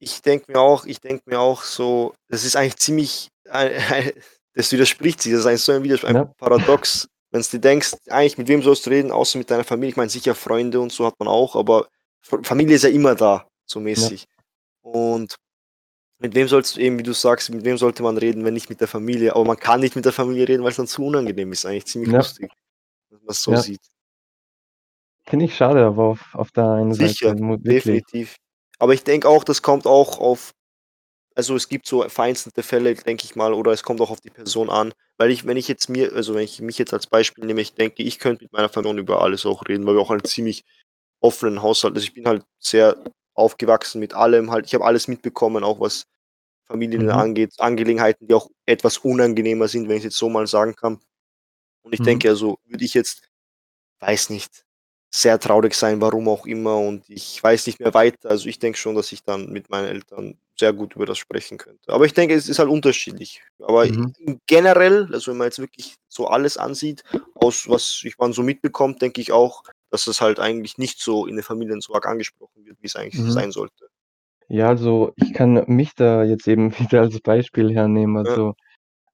[0.00, 4.14] ich denke mir auch ich denke mir auch so, das ist eigentlich ziemlich ei ei
[4.54, 5.32] das widerspricht sich.
[5.32, 6.24] Das ist eigentlich so ein Widerspr ein Ja.
[6.38, 9.90] Paradox, wenn's dir denkst, eigentlich mit wem sollst du reden, außer mit deiner Familie?
[9.90, 11.88] Ich meine, sicher Freunde und so hat man auch, aber
[12.22, 13.84] Familie ist ja immer da, so Ja.
[13.84, 14.26] mäßig.
[14.82, 15.36] Und
[16.20, 18.70] mit wem sollst du eben, wie du sagst mit wem sollte man reden, wenn nicht
[18.70, 19.34] mit der Familie?
[19.34, 21.66] Aber man kann nicht mit der Familie reden, weil's dann zu unangenehm ist.
[21.66, 22.16] Eigentlich ziemlich Ja.
[22.16, 22.50] lustig,
[23.10, 23.56] wenn man's so Ja.
[23.56, 23.80] sieht.
[25.28, 28.02] Finde ich schade, aber auf auf der einen Seite Sicher, mu wirklich.
[28.04, 28.36] definitiv.
[28.78, 30.52] Aber ich denke auch, das kommt auch auf
[31.36, 34.30] also, es gibt so vereinzelte Fälle, denke ich mal, oder es kommt auch auf die
[34.30, 34.92] Person an.
[35.18, 37.74] Weil ich wenn ich jetzt mir also, wenn ich mich jetzt als Beispiel nehme, ich
[37.74, 40.64] denke, ich könnte mit meiner Verlobten über alles auch reden, weil wir auch einen ziemlich
[41.20, 42.96] offenen Haushalt also, ich bin halt sehr
[43.36, 44.66] aufgewachsen mit allem halt.
[44.66, 46.06] Ich habe alles mitbekommen, auch was
[46.66, 47.10] Familien Mhm.
[47.10, 51.00] angeht, Angelegenheiten, die auch etwas unangenehmer sind, wenn ich's jetzt so mal sagen kann.
[51.82, 52.04] Und ich Mhm.
[52.04, 53.22] denke, also, würde ich jetzt,
[54.00, 54.64] weiß nicht,
[55.14, 58.30] sehr traurig sein, warum auch immer, und ich weiß nicht mehr weiter.
[58.30, 61.58] Also, ich denke schon, dass ich dann mit meinen Eltern sehr gut über das sprechen
[61.58, 61.92] könnte.
[61.92, 63.42] Aber ich denke, es ist halt unterschiedlich.
[63.60, 64.14] Aber Mhm.
[64.46, 69.02] generell, also, wenn man jetzt wirklich so alles ansieht, aus was ich man so mitbekommt,
[69.02, 72.55] denke ich auch, dass es halt eigentlich nicht so in den Familien so arg angesprochen
[72.94, 73.32] wird, wie's eigentlich Mhm.
[73.32, 73.86] sein sollte.
[74.48, 78.16] Ja, also, ich kann mich da jetzt eben wieder als Beispiel hernehmen.
[78.24, 78.36] Ja.
[78.36, 78.54] Also,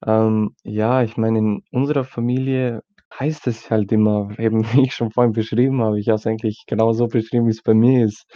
[0.06, 2.82] ähm, ja, ich meine, in unserer Familie
[3.18, 6.64] heißt es halt immer, eben wie ich schon vorhin beschrieben habe ich habe es eigentlich
[6.66, 8.26] genauso beschrieben, wie's bei mir ist.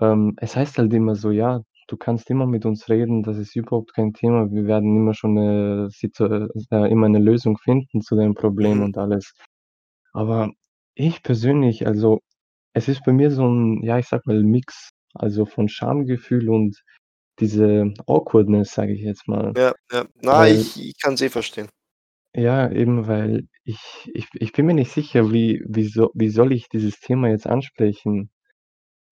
[0.00, 3.56] Ähm, es heißt halt immer so: „Ja, du kannst immer mit uns reden, das ist
[3.56, 4.50] überhaupt kein Thema.
[4.52, 8.84] Wir werden immer schon 'ne Situa äh, immer 'ne Lösung finden zu deinem Problem Mhm.
[8.84, 9.34] und alles.“
[10.14, 10.50] Aber
[10.96, 12.20] ich persönlich also,
[12.74, 16.82] es ist bei mir so 'n, ja, ich sage mal, Mix, also, von Schamgefühl und
[17.40, 19.56] diese Awkwardness, sage ich jetzt mal.
[19.56, 20.04] Ja, ja.
[20.22, 21.68] Na, Weil ich ich kann's eh verstehen.
[22.36, 26.52] Ja, eben, weil ich ich ich bin mir nicht sicher, wie wie so wie soll
[26.52, 28.28] ich dieses Thema jetzt ansprechen?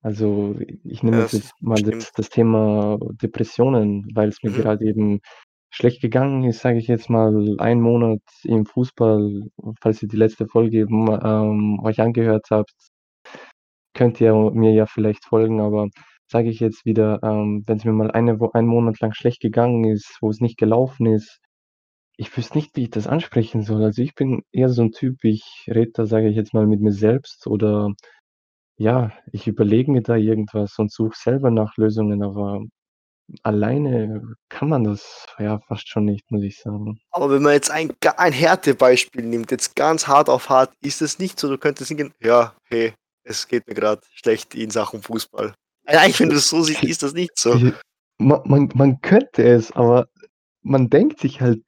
[0.03, 2.07] Also, ich nehme Ja, jetzt das jetzt ist mal stimmt.
[2.07, 4.63] das das Thema Depressionen, weil's mir Mhm.
[4.63, 5.21] gerade eben
[5.71, 9.45] schlecht gegangen ist, sage ich jetzt mal, einen Monat im Fußball.
[9.81, 12.73] Falls ihr die letzte Folge eben, ähm, euch angehört habt
[13.95, 15.89] könnt ihr mir ja vielleicht folgen, aber
[16.29, 19.85] sage ich jetzt wieder, ähm, wenn's mir mal eine Wo einen Monat lang schlecht gegangen
[19.85, 21.39] ist, wo es nicht gelaufen ist
[22.19, 23.83] ich wüsste nicht, wie ich das ansprechen soll.
[23.85, 26.81] Also, ich bin eher so 'n Typ, ich rede da, sage ich jetzt mal, mit
[26.81, 27.91] mir selbst oder
[28.79, 32.63] ja, ich überlege mir da irgendwas und suche selber nach Lösungen, aber
[33.45, 37.01] alleine kann man das ja fast schon nicht, muss ich sagen.
[37.13, 41.19] Aber wenn man jetzt ein ein Härtebeispiel nimmt, jetzt ganz hart auf hart, ist es
[41.19, 45.55] nicht so, du könntest hingehen: „Ja, hey, es geht mir grad schlecht in Sachen Fußball.“
[45.91, 47.61] Ja, eigentlich, wenn du es so siehst, ist das nicht so.
[48.19, 50.07] Ma man man könnte es, aber
[50.63, 51.63] man denkt sich halt: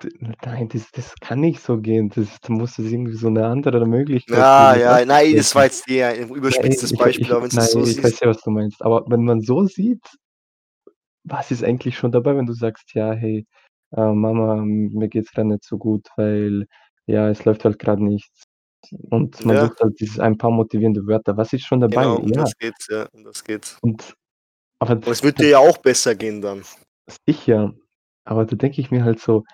[0.44, 2.10] „Nein, das das kann nicht so gehen.
[2.10, 5.54] Das da muss es irgendwie so 'ne andere Möglichkeit Ja, geben, das ja, nein, das
[5.54, 8.04] war auszusprechen.“ jetzt eher ein überspitztes ich Beispiel, ich aber nein, jetzt so ich siehst
[8.04, 8.82] weiß ja, was du meinst.
[8.82, 10.02] Aber wenn man so sieht,
[11.24, 13.46] was ist eigentlich schon dabei, wenn du sagst: „Ja, hey,
[13.92, 16.66] äh, Mama, mir geht's grad nicht so gut, weil,
[17.06, 18.44] ja, es läuft halt grad nichts.“
[19.10, 21.36] Und man Ja, sucht halt dieses ein paar motivierende Wörter.
[21.36, 22.06] Was ist schon dabei?
[22.06, 23.80] genau, um Ja, das geht's, ja, um das geht's.
[23.82, 24.14] und
[24.80, 26.64] aber Und es wird dir ja auch besser gehen dann,
[27.28, 27.74] sicher,
[28.24, 29.44] aber da denke ich mir halt so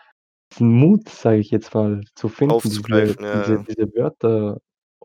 [0.52, 2.86] diesen Mut, sage ich jetzt mal, zu finden,
[3.32, 4.58] diese ja, diese Wörter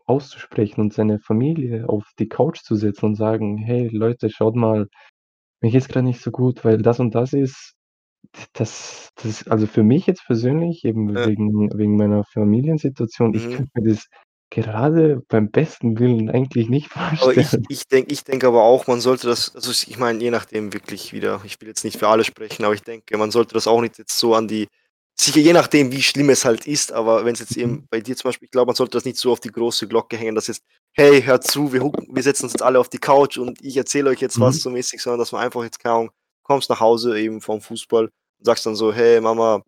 [0.06, 4.88] auszusprechen und seine Familie auf die Couch zu setzen und sagen: „Hey Leute, schaut mal,
[5.62, 7.75] mir geht's grad nicht so gut, weil das und das ist.“ D
[8.54, 13.50] das das also für mich jetzt persönlich, eben Ja, wegen wegen meiner Familiensituation, ich mhm.
[13.50, 14.06] könnte mir das
[14.50, 17.66] gerade beim besten Willen eigentlich nicht Aber ich vorstellen.
[17.68, 21.12] ich denke ich denke aber auch, man sollte das also, ich meine, je nachdem wirklich
[21.12, 23.80] wieder ich will jetzt nicht für alle sprechen, aber ich denke, man sollte das auch
[23.80, 24.68] nicht jetzt so an die
[25.18, 28.16] sicher je nachdem, wie schlimm es halt ist, aber wenn's jetzt Mhm, eben bei dir
[28.16, 30.46] zum Beispiel ich glaube, man sollte das nicht so auf die große Glocke hängen, dass
[30.48, 30.62] jetzt:
[30.94, 33.76] „Hey, hört zu, wir hucken wir setzen uns jetzt alle auf die Couch und ich
[33.76, 36.10] erzähle euch jetzt mhm, was“, so mäßig, sondern dass man einfach jetzt, keine Ahnung,
[36.46, 39.62] kommst nach Hause eben vom Fußball und sagst dann so: „Hey Mama,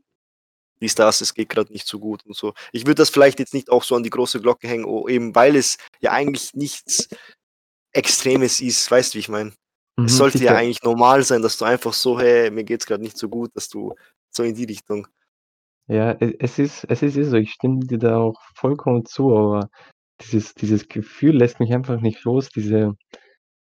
[0.80, 2.54] dies, das, es geht grad nicht so gut“ und so.
[2.72, 5.34] Ich würde das vielleicht jetzt nicht auch so an die große Glocke hängen, o eben
[5.34, 7.08] weil es ja eigentlich nichts
[7.92, 9.52] Extremes ist, weißt du, wie ich meine?
[10.04, 10.56] Es mhm, sollte ja sicher.
[10.56, 13.68] eigentlich normal sein, dass du einfach so: „Hey, mir geht's grad nicht so gut“, dass
[13.68, 13.94] du
[14.30, 15.08] so in die Richtung.
[15.88, 19.70] Ja, e es ist es ist so, ich stimme dir da auch vollkommen zu, aber
[20.20, 22.94] dieses dieses Gefühl lässt mich einfach nicht los, diese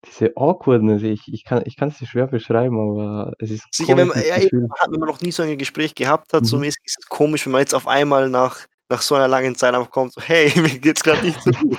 [0.07, 1.03] diese Awkwardness.
[1.03, 4.39] Ich ich kann ich kann's dir schwer beschreiben, aber es ist Sicher, wenn man ja
[4.39, 4.51] eben,
[4.91, 6.61] wenn man noch nie so ein Gespräch gehabt hat, so Mhm.
[6.61, 9.73] mäßig, ist es komisch, wenn man jetzt auf einmal nach nach so einer langen Zeit
[9.75, 11.79] einfach kommt, so: „Hey, mir geht's grad nicht so gut.“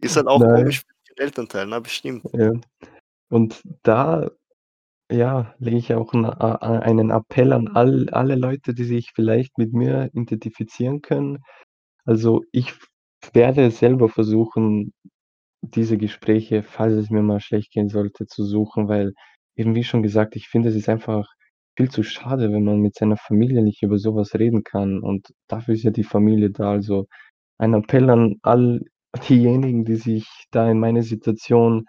[0.00, 2.34] Ist halt auch Nein, komisch für den Elternteil, ne, bestimmt.
[2.34, 2.52] ja.
[3.30, 4.30] Und da,
[5.12, 9.12] ja, lege ich auch 'n a a einen Appell an all alle Leute, die sich
[9.14, 11.40] vielleicht mit mir identifizieren können.
[12.06, 12.74] Also, ich
[13.34, 14.92] werde selber versuchen
[15.62, 19.14] diese Gespräche, falls es mir mal schlecht gehen sollte, zu suchen, weil
[19.56, 21.26] eben wie schon gesagt, ich finde, es ist einfach
[21.76, 25.28] viel zu schade, wenn man mit seiner Familie nicht über so was reden kann und
[25.48, 26.72] dafür ist ja die Familie da.
[26.72, 27.06] Also,
[27.58, 28.82] ein Appell an all
[29.28, 31.86] diejenigen, die sich da in meine Situation,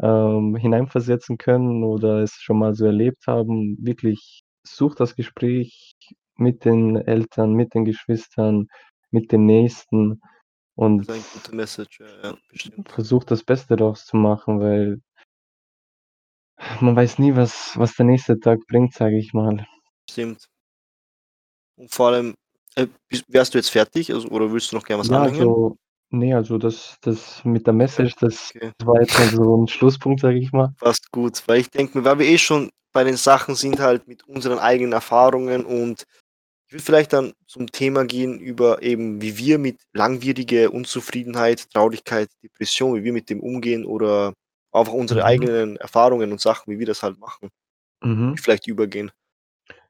[0.00, 3.76] ähm, hineinversetzen können oder es schon mal so erlebt haben.
[3.80, 5.96] Wirklich, sucht das Gespräch
[6.36, 8.68] mit den Eltern, mit den Geschwistern,
[9.10, 10.20] mit den Nächsten
[10.76, 12.90] Das und ist eine gute Message, ja, ja, bestimmt.
[12.90, 15.00] versucht das Beste daraus zu machen, weil
[16.80, 19.66] man weiß nie, was was der nächste Tag bringt, sage ich mal.
[20.10, 20.46] Stimmt.
[21.78, 22.34] Und vor allem,
[22.74, 22.86] äh,
[23.28, 25.40] wärst du jetzt fertig, also, oder willst du noch gern was Ja, anhängen?
[25.40, 25.76] also
[26.10, 28.72] ne, also das das mit der Message, das okay.
[28.84, 30.74] war jetzt mal so 'n Schlusspunkt, sage ich mal.
[30.78, 34.08] Passt gut, weil ich denke mir, weil wir eh schon bei den Sachen sind halt
[34.08, 36.04] mit unseren eigenen Erfahrungen und
[36.66, 42.28] ich würde vielleicht dann zum Thema gehen über eben, wie wir mit langwierige Unzufriedenheit, Traurigkeit,
[42.42, 44.34] Depression, wie wir mit dem umgehen oder
[44.72, 47.50] einfach unsere Mhm, eigenen Erfahrungen und Sachen, wie wir das halt machen,
[48.02, 48.36] mhm.
[48.36, 49.12] vielleicht übergehen.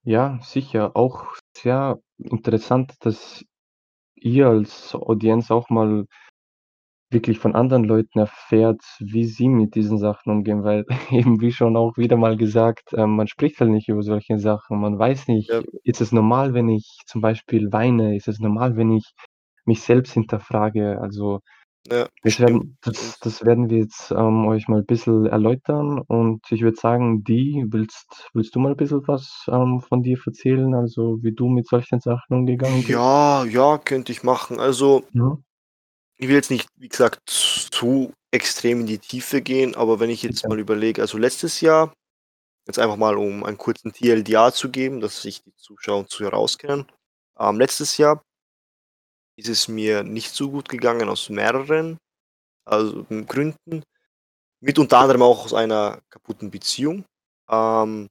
[0.05, 3.45] Ja, sicher, auch sehr interessant, dass
[4.15, 6.07] ihr als Audienz auch mal
[7.16, 11.76] wirklich von anderen Leuten erfährt, wie sie mit diesen Sachen umgehen, weil eben wie schon
[11.76, 14.81] auch wieder mal gesagt, ähm, man spricht halt nicht über solche Sachen.
[14.81, 18.16] Man weiß nicht, Ja, ist es normal, wenn ich zum Beispiel weine?
[18.16, 19.12] Ist es normal, wenn ich
[19.66, 21.00] mich selbst hinterfrage?
[21.00, 21.40] Also,
[21.90, 26.62] ja, das werden das das werden wir jetzt, ähm, euch mal bisschen erläutern und ich
[26.62, 31.18] würde sagen, die willst willst du mal ein bisschen was, ähm, von dir erzählen, also,
[31.22, 33.00] wie du mit solchen Sachen umgegangen bist?
[33.00, 34.61] Ja, ja, könnte ich machen.
[34.61, 35.42] Also, Mhm,
[36.18, 40.22] ich will jetzt nicht, wie gesagt, zu extrem in die Tiefe gehen, aber wenn ich
[40.22, 41.92] jetzt mal überlege, also letztes Jahr
[42.66, 46.37] Jetzt einfach mal, um einen kurzen TLDR zu geben, dass sich die Zuschauer und Zuhörer
[46.37, 46.87] auskennen.
[47.38, 48.22] Ähm, letztes Jahr
[49.37, 51.98] ist es mir nicht so gut gegangen aus mehreren,
[52.66, 53.85] also, Gründen,
[54.61, 57.05] mit unter anderem auch aus einer kaputten Beziehung.
[57.50, 58.09] Ähm,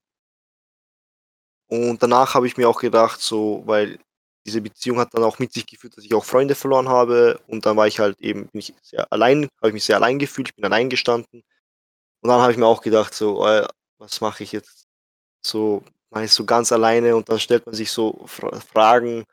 [1.68, 4.00] und danach habe ich mir auch gedacht, so weil
[4.46, 7.66] diese Beziehung hat dann auch mit sich geführt, dass ich auch Freunde verloren habe und
[7.66, 10.50] dann war ich halt eben bin ich sehr allein habe ich mich sehr allein gefühlt,
[10.50, 11.44] ich bin allein gestanden.
[12.22, 13.68] Und dann habe ich mir auch gedacht so: „Äh,
[14.00, 14.88] was mache ich jetzt?“
[15.46, 19.26] So, man ist so ganz alleine und dann stellt man sich so Fra Fragen: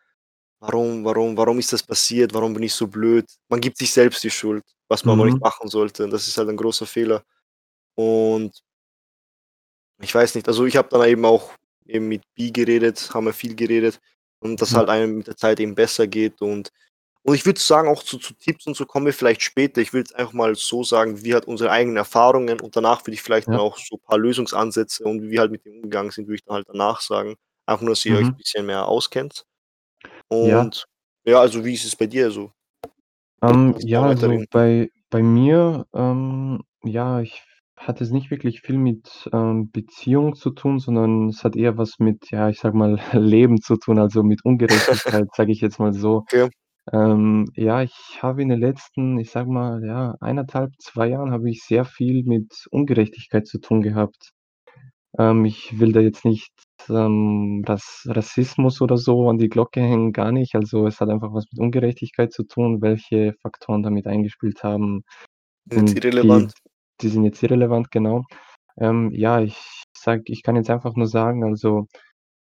[0.61, 2.35] „Warum, warum, warum ist das passiert?
[2.35, 5.39] Warum bin ich so blöd?“ Man gibt sich selbst die Schuld, was man aber nicht
[5.39, 5.43] Mhm.
[5.43, 6.05] machen sollte.
[6.05, 7.25] Und das ist halt ein großer Fehler.
[7.97, 8.53] Und
[10.01, 11.53] ich weiß nicht, also ich habe dann eben auch
[11.87, 14.01] eben mit Bi geredet, haben wir viel geredet
[14.43, 14.77] und dass Ja.
[14.77, 16.71] halt einem mit der Zeit eben besser geht und
[17.25, 19.81] und ich würde sagen, auch zu zu Tipps und so kommen wir vielleicht später.
[19.83, 23.15] Ich will jetzt einfach mal so sagen, wie halt unsere eigenen Erfahrungen und danach würde
[23.15, 23.61] ich vielleicht dann Ja.
[23.61, 26.57] auch so paar Lösungsansätze und wie wir halt mit dem umgegangen sind, würde ich dann
[26.57, 27.37] halt danach sagen.
[27.67, 28.39] Einfach nur, dass ihr euch 'n Mhm.
[28.39, 29.45] bisschen mehr auskennt.
[30.41, 30.67] Ja.
[30.67, 30.87] Und
[31.27, 32.53] ja, also wie ist es bei dir so?
[33.43, 37.43] Ähm, Kannst ja, also bei bei mir, ähm, ja, ich
[37.77, 41.99] hat es nicht wirklich viel mit, ähm, Beziehung zu tun, sondern es hat eher was
[41.99, 45.93] mit, ja, ich sage mal, Leben zu tun, also mit Ungerechtigkeit, sage ich jetzt mal
[45.93, 46.19] so.
[46.19, 46.49] Okay.
[46.93, 51.31] Ähm, ja, ich habe in den letzten, ich sage mal, ja, 1 1/2, 2 Jahren
[51.33, 54.33] habe ich sehr viel mit Ungerechtigkeit zu tun gehabt.
[55.19, 56.53] Ähm, ich will da jetzt nicht,
[56.89, 60.55] ähm, Ras Rassismus oder so an die Glocke hängen, gar nicht.
[60.55, 62.81] Also, es hat einfach was mit Ungerechtigkeit zu tun.
[62.83, 65.05] Welche Faktoren da mit eingespielt haben,
[65.67, 66.53] Jetzt sind die irrelevant.
[67.03, 68.25] Die sind jetzt irrelevant, genau.
[68.79, 69.57] Ähm, ja, ich
[69.97, 71.87] sage ich kann jetzt einfach nur sagen, also,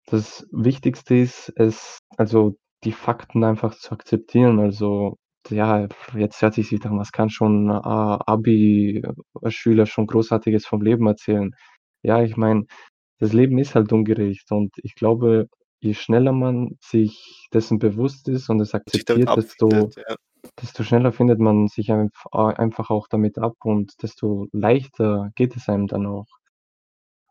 [0.08, 4.60] das Wichtigste ist es also, die Fakten einfach zu akzeptieren.
[4.60, 5.18] Also,
[5.50, 9.04] ja, jetzt hört sich's wieder was kann schon A Abi
[9.48, 11.52] Schüler schon Großartiges vom Leben erzählen?
[12.04, 12.66] Ja, ich meine,
[13.20, 15.48] das Leben ist halt ungerecht und ich glaube,
[15.82, 20.16] je schneller man sich dessen bewusst ist und es sich akzeptiert, desto ja.
[20.62, 25.70] Desto schneller findet man sich einf einfach auch damit ab und desto leichter geht es
[25.70, 26.28] einem dann auch.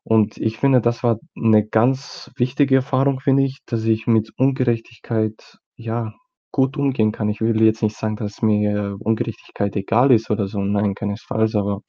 [0.05, 5.59] Und ich finde, das war 'ne ganz wichtige Erfahrung, finde ich, dass ich mit Ungerechtigkeit,
[5.77, 6.15] ja,
[6.53, 7.29] gut umgehen kann.
[7.29, 11.81] Ich will jetzt nicht sagen, dass mir Ungerechtigkeit egal ist oder so, nein, keinesfalls, aber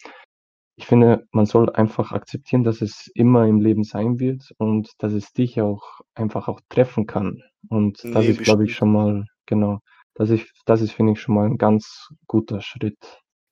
[0.77, 5.13] ich finde, man soll einfach akzeptieren, dass es immer im Leben sein wird und dass
[5.13, 7.41] es dich auch einfach auch treffen kann.
[7.69, 9.79] Und das Ne, ist, glaube ich, schon mal genau,
[10.19, 12.97] das ich das ist, finde ich, schon mal 'n ganz guter Schritt.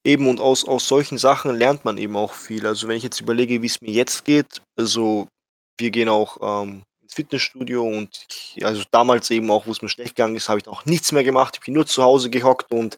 [0.06, 2.65] Eben und aus aus solchen Sachen lernt man eben auch viel.
[2.65, 5.27] Also, wenn ich jetzt überlege, wie's mir jetzt geht, also,
[5.77, 10.15] wir gehen auch, ähm, ins Fitnessstudio und ich also, damals eben auch, wo's mir schlecht
[10.15, 11.56] gegangen ist, habe ich auch nichts mehr gemacht.
[11.60, 12.97] Ich bin nur zu Hause gehockt und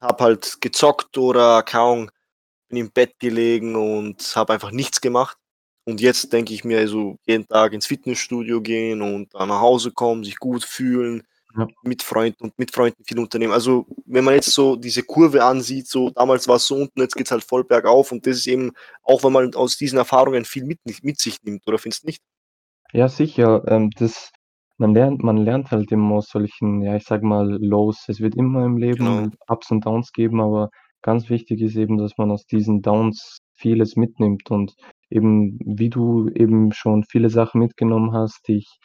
[0.00, 2.10] habe halt gezockt oder, Ahnung,
[2.68, 5.38] bin im Bett gelegen und habe einfach nichts gemacht.
[5.86, 9.92] Und jetzt denke ich mir, also, jeden Tag ins Fitnessstudio gehen und dann nach Hause
[9.92, 11.24] kommen, sich gut fühlen,
[11.58, 11.66] Ja.
[11.82, 13.52] mit Freunden und mit Freunden viel unternehmen.
[13.52, 17.32] Also, wenn man jetzt so diese Kurve ansieht, so damals war's so unten, jetzt geht's
[17.32, 20.78] halt voll bergauf und das ist eben auch, wenn man aus diesen Erfahrungen viel mit
[21.02, 22.22] mit sich nimmt, oder findest nicht?
[22.92, 24.30] Ja, sicher, ähm, das
[24.78, 28.04] man lernt man lernt halt immer aus solchen, ja, ich sage mal, Lows.
[28.08, 29.20] Es wird immer im Genau.
[29.20, 30.70] Leben Ups und Downs geben, aber
[31.02, 34.74] ganz wichtig ist eben, dass man aus diesen Downs vieles mitnimmt und
[35.10, 38.78] eben, wie du eben schon viele Sachen mitgenommen hast, dich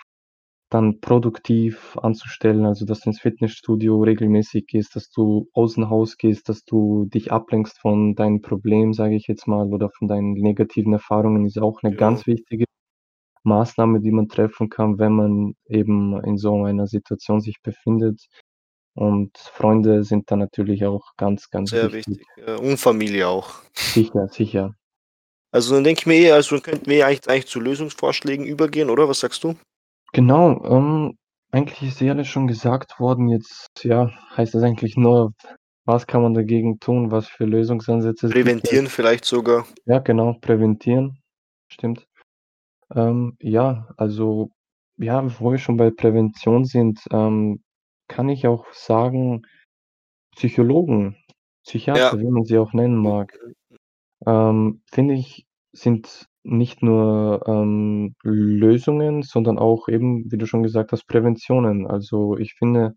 [0.76, 6.50] dann produktiv anzustellen, also, dass du ins Fitnessstudio regelmäßig gehst, dass du außen Haus gehst,
[6.50, 10.94] dass du dich ablenkst von deinen Problemen, sage ich jetzt mal, oder von deinen negativen
[10.94, 12.00] Erfahrungen, ist auch 'ne Genau.
[12.00, 12.66] ganz wichtige
[13.44, 18.28] Maßnahme, die man treffen kann, wenn man eben in so einer Situation sich befindet.
[18.96, 22.20] Und Freunde sind da natürlich auch ganz, ganz Sehr wichtig.
[22.20, 23.56] wichtig, ja, und Familie auch.
[23.88, 24.76] Sicher, sicher.
[25.54, 29.08] Also, dann denke ich mir also, könnten wir eigentlich eigentlich zu Lösungsvorschlägen übergehen, oder?
[29.08, 29.56] Was sagst du?
[30.15, 31.17] Genau, ähm,
[31.51, 33.28] eigentlich ist eh alles schon gesagt worden.
[33.28, 35.34] Jetzt, ja, heißt das eigentlich nur,
[35.84, 37.12] was kann man dagegen tun?
[37.12, 39.67] Was für Lösungsansätze es gibt Präventieren vielleicht sogar.
[39.84, 41.21] Ja, genau, präventieren,
[41.67, 42.08] stimmt.
[42.95, 44.51] Ähm, ja, also,
[44.95, 47.62] ja, wo wir schon bei Prävention sind, ähm,
[48.08, 49.41] kann ich auch sagen,
[50.38, 51.34] Psychologen, Ja.
[51.63, 53.38] Psychiater, wie man sie auch nennen mag,
[54.25, 60.91] ähm, finde ich, sind nicht nur, ähm, Lösungen, sondern auch eben, wie du schon gesagt
[60.91, 61.88] hast, Präventionen.
[61.88, 62.93] Also, ich finde,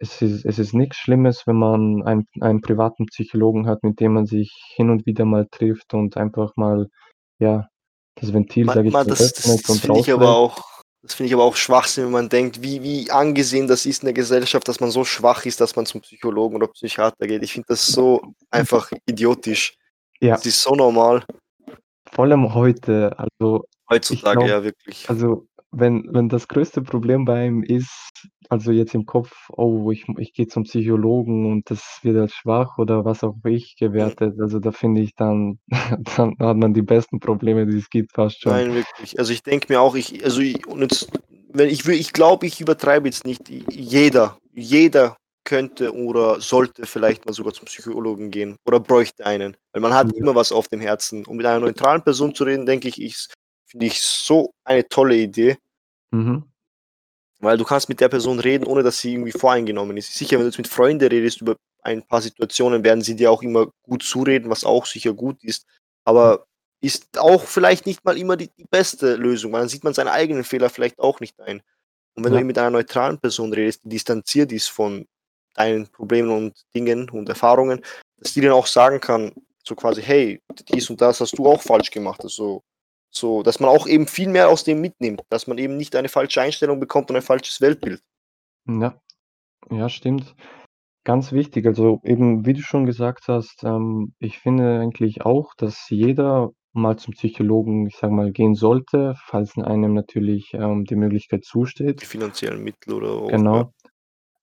[0.00, 4.14] es ist es ist nix Schlimmes, wenn man einen einen privaten Psychologen hat, mit dem
[4.14, 6.88] man sich hin und wieder mal trifft und einfach mal,
[7.38, 7.68] ja,
[8.16, 10.58] das Ventil, sage ich ma mal, das das öffnet das und finde ich aber rauslässt.
[10.58, 14.02] auch das finde ich aber auch Schwachsinn, wenn man denkt, wie wie angesehen das ist
[14.02, 17.42] in der Gesellschaft, dass man so schwach ist, dass man zum Psychologen oder Psychiater geht.
[17.42, 18.20] Ich finde das so
[18.50, 19.74] einfach idiotisch.
[20.20, 20.34] Ja.
[20.34, 21.24] Das ist so normal.
[22.12, 25.08] Vor allem heute, also, ich Heutzutage, glaube ja, wirklich.
[25.08, 28.12] also, wenn wenn das größte Problem bei einem ist
[28.48, 32.78] also, jetzt im Kopf: „Oh, ich ich gehe zum Psychologen und das wird als schwach
[32.78, 35.58] oder was auch ich gewertet.“ Also, da finde ich dann
[36.16, 38.52] dann hat man die besten Probleme, die es gibt, fast schon.
[38.52, 39.18] Nein, wirklich.
[39.18, 41.08] Also, ich denke mir auch, ich also, i und jetzt
[41.52, 43.48] wenn ich will ich glaube, ich übertreibe jetzt nicht.
[43.70, 45.16] Jeder jeder
[45.48, 50.12] könnte oder sollte vielleicht mal sogar zum Psychologen gehen oder bräuchte einen, weil man hat
[50.12, 50.18] Ja.
[50.18, 51.24] immer was auf dem Herzen.
[51.24, 53.32] Und mit einer neutralen Person zu reden, denke ich, ist
[53.66, 55.56] finde ich so eine tolle Idee.
[56.10, 56.44] Mhm.
[57.40, 60.12] Weil du kannst mit der Person reden, ohne dass sie irgendwie voreingenommen ist.
[60.14, 63.42] Sicher, wenn du jetzt mit Freunden redest über ein paar Situationen, werden sie dir auch
[63.42, 65.64] immer gut zureden, was auch sicher gut ist.
[66.04, 66.46] Aber
[66.80, 70.12] ist auch vielleicht nicht mal immer die, die beste Lösung, weil dann sieht man seine
[70.12, 71.62] eigenen Fehler vielleicht auch nicht ein.
[72.16, 72.40] Und wenn Ja.
[72.40, 75.06] du mit einer neutralen Person redest, die distanziert ist von
[75.58, 77.82] deinen Problemen und Dingen und Erfahrungen,
[78.18, 79.32] dass die dann auch sagen kann,
[79.64, 80.40] so quasi, hey,
[80.72, 82.20] dies und das hast du auch falsch gemacht.
[82.22, 82.62] Also,
[83.10, 86.08] so, dass man auch eben viel mehr aus dem mitnimmt, dass man eben nicht eine
[86.08, 88.00] falsche Einstellung bekommt und ein falsches Weltbild.
[88.66, 89.00] Ja.
[89.70, 90.34] Ja, stimmt.
[91.04, 91.66] Ganz wichtig.
[91.66, 96.96] Also eben, wie du schon gesagt hast, ähm, ich finde eigentlich auch, dass jeder mal
[96.98, 102.02] zum Psychologen, ich sage mal, gehen sollte, falls einem natürlich, ähm, die Möglichkeit Die zusteht.
[102.02, 103.28] finanziellen Mittel oder auch.
[103.28, 103.72] Genau.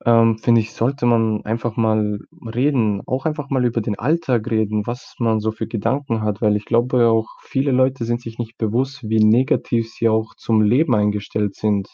[0.05, 2.19] Ähm, finde ich, sollte man einfach mal
[2.53, 6.55] reden, auch einfach mal über den Alltag reden, was man so für Gedanken hat, weil
[6.55, 10.93] ich glaube auch, viele Leute sind sich nicht bewusst, wie negativ sie auch zum Leben
[10.95, 11.89] eingestellt sind.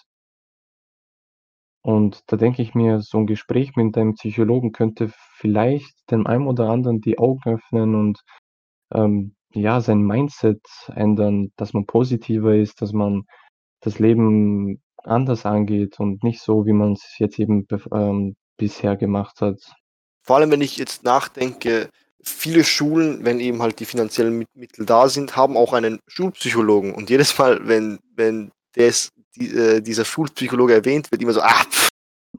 [1.85, 6.47] Und da denke ich mir, so 'n Gespräch mit deinem Psychologen könnte vielleicht dem einen
[6.47, 8.19] oder anderen die Augen öffnen und,
[8.93, 10.61] ähm, ja, sein Mindset
[10.95, 13.23] ändern, dass man positiver ist, dass man
[13.81, 19.59] das Leben anders angeht und nicht so, wie man's jetzt eben ähm, bisher gemacht hat.
[20.23, 21.89] Vor allem, wenn ich jetzt nachdenke,
[22.23, 26.93] viele Schulen, wenn eben halt die finanziellen Mi Mittel da sind, haben auch einen Schulpsychologen.
[26.93, 31.63] Und jedes Mal, wenn wenn des die äh, dieser Schulpsychologe erwähnt wird, immer so: „Ah,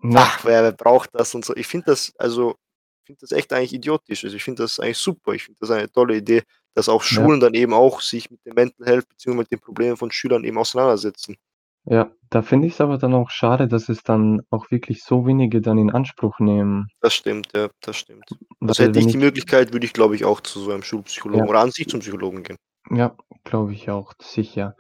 [0.03, 0.21] Ja.
[0.21, 1.55] ach, wer wer braucht das?“ und so.
[1.57, 2.55] Ich finde das also
[3.03, 4.25] ich finde das echt eigentlich idiotisch.
[4.25, 5.33] Also, ich finde das eigentlich super.
[5.33, 6.43] Ich finde das eine tolle Idee,
[6.75, 7.09] dass auch Ja.
[7.09, 10.45] Schulen dann eben auch sich mit dem Mental Health beziehungsweise mit den Problemen von Schülern
[10.45, 11.37] eben auseinandersetzen.
[11.85, 15.61] Ja, da finde ich's aber dann auch schade, dass es dann auch wirklich so wenige
[15.61, 16.87] dann in Anspruch nehmen.
[17.01, 18.25] Das stimmt, ja, das stimmt.
[18.61, 20.83] Also, Weil hätte ich die ich Möglichkeit, würde ich, glaube ich, auch zu so einem
[20.83, 21.51] Schulpsychologen Ja.
[21.51, 22.57] oder an sich zum Psychologen gehen.
[22.91, 24.75] Ja, glaube ich auch, sicher.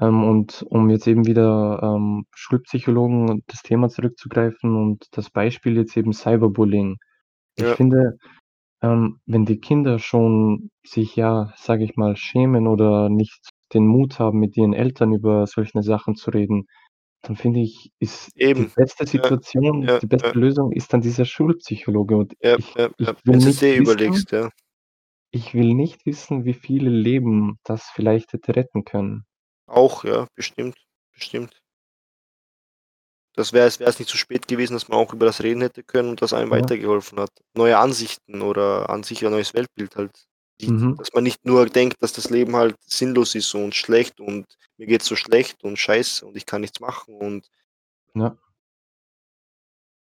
[0.00, 5.76] Ähm, und um jetzt eben wieder, ähm, Schulpsychologen und das Thema zurückzugreifen und das Beispiel
[5.76, 6.96] jetzt eben Cyberbullying.
[7.56, 7.74] Ich Ja.
[7.76, 8.18] finde,
[8.82, 13.40] ähm, wenn die Kinder schon sich, ja, sage ich mal, schämen oder nicht
[13.74, 16.66] den Mut haben, mit ihren Eltern über solche Sachen zu reden,
[17.22, 18.72] dann finde ich, ist die Eben.
[18.74, 20.34] beste Ja, Situation, ja, die beste ja.
[20.34, 22.16] Lösung ist dann dieser Schulpsychologe.
[22.16, 23.14] Und Ja, ich ja, ich ja.
[23.24, 24.50] will nicht dir wissen überlegst, ja.
[25.32, 29.24] ich will nicht wissen, wie viele Leben das vielleicht hätte retten können.
[29.68, 30.76] Auch, ja, bestimmt,
[31.12, 31.60] bestimmt.
[33.34, 35.60] Das wäre es wäre es nicht zu spät gewesen, dass man auch über das reden
[35.60, 36.56] hätte können und das einem Ja.
[36.56, 37.30] weitergeholfen hat.
[37.54, 40.26] Neue Ansichten oder an sich ein neues Weltbild halt
[40.60, 40.70] sieht.
[40.70, 40.96] Mhm.
[40.96, 44.46] Dass man nicht nur denkt, dass das Leben halt sinnlos ist und schlecht und
[44.78, 47.48] mir geht's so schlecht und scheiße und ich kann nichts machen und
[48.14, 48.36] Ja.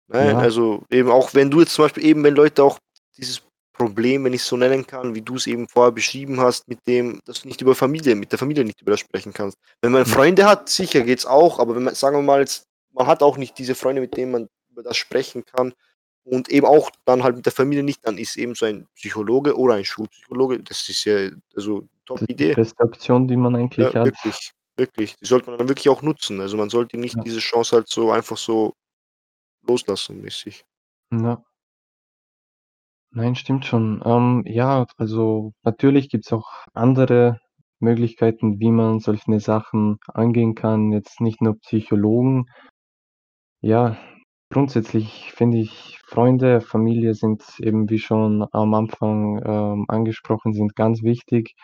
[0.08, 0.38] Nein, Ja.
[0.38, 2.78] also eben auch wenn du jetzt zum Beispiel eben wenn Leute auch
[3.16, 7.20] dieses Problem, wenn ich's so nennen kann, wie du's eben vorher beschrieben hast, mit dem,
[7.24, 9.56] dass du nicht über Familie mit der Familie nicht über das sprechen kannst.
[9.80, 10.08] Wenn man Ja.
[10.12, 13.38] Freunde hat, sicher geht's auch, aber wenn man sagen wir mal jetzt, man hat auch
[13.38, 15.72] nicht diese Freunde, mit denen man über das sprechen kann
[16.24, 19.56] und eben auch dann halt mit der Familie nicht, dann ist eben so ein Psychologe
[19.56, 22.54] oder ein Schulpsychologe das ist ja also ist die Top-Idee.
[22.54, 24.06] beste Option, die man eigentlich Ja, hat.
[24.06, 25.16] wirklich, wirklich.
[25.16, 26.40] Die sollte man dann wirklich auch nutzen.
[26.40, 27.22] Also, man sollte nicht Ja.
[27.22, 28.74] diese Chance halt so einfach so
[29.66, 30.64] loslassen mäßig.
[31.12, 31.42] Ja.
[33.14, 34.02] Nein, stimmt schon.
[34.06, 37.40] Ähm, ja, also natürlich gibt's auch andere
[37.78, 42.46] Möglichkeiten, wie man solche Sachen angehen kann, jetzt nicht nur Psychologen.
[43.60, 43.96] Ja,
[44.52, 51.02] grundsätzlich finde ich, Freunde, Familie sind eben, wie schon am Anfang, ähm, angesprochen, sind ganz
[51.02, 51.54] wichtig.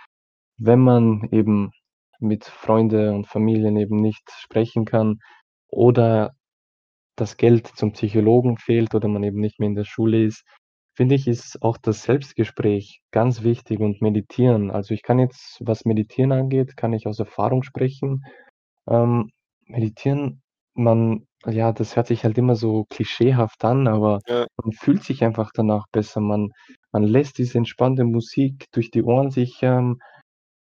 [0.57, 1.71] Wenn man eben
[2.19, 5.21] mit Freunde und Familien eben nicht sprechen kann
[5.69, 6.33] oder
[7.17, 10.45] das Geld zum Psychologen fehlt oder man eben nicht mehr in der Schule ist,
[10.97, 14.71] finde ich, ist auch das Selbstgespräch ganz wichtig und Meditieren.
[14.71, 18.25] Also, ich kann jetzt, was Meditieren angeht, kann ich aus Erfahrung sprechen.
[18.89, 19.31] Ähm,
[19.67, 20.43] Meditieren,
[20.75, 24.47] man ja, das hört sich halt immer so klischeehaft an, aber Ja.
[24.63, 26.21] man fühlt sich einfach danach besser.
[26.21, 26.51] Man
[26.93, 29.99] man lässt diese entspannte Musik durch die Ohren sich, ähm,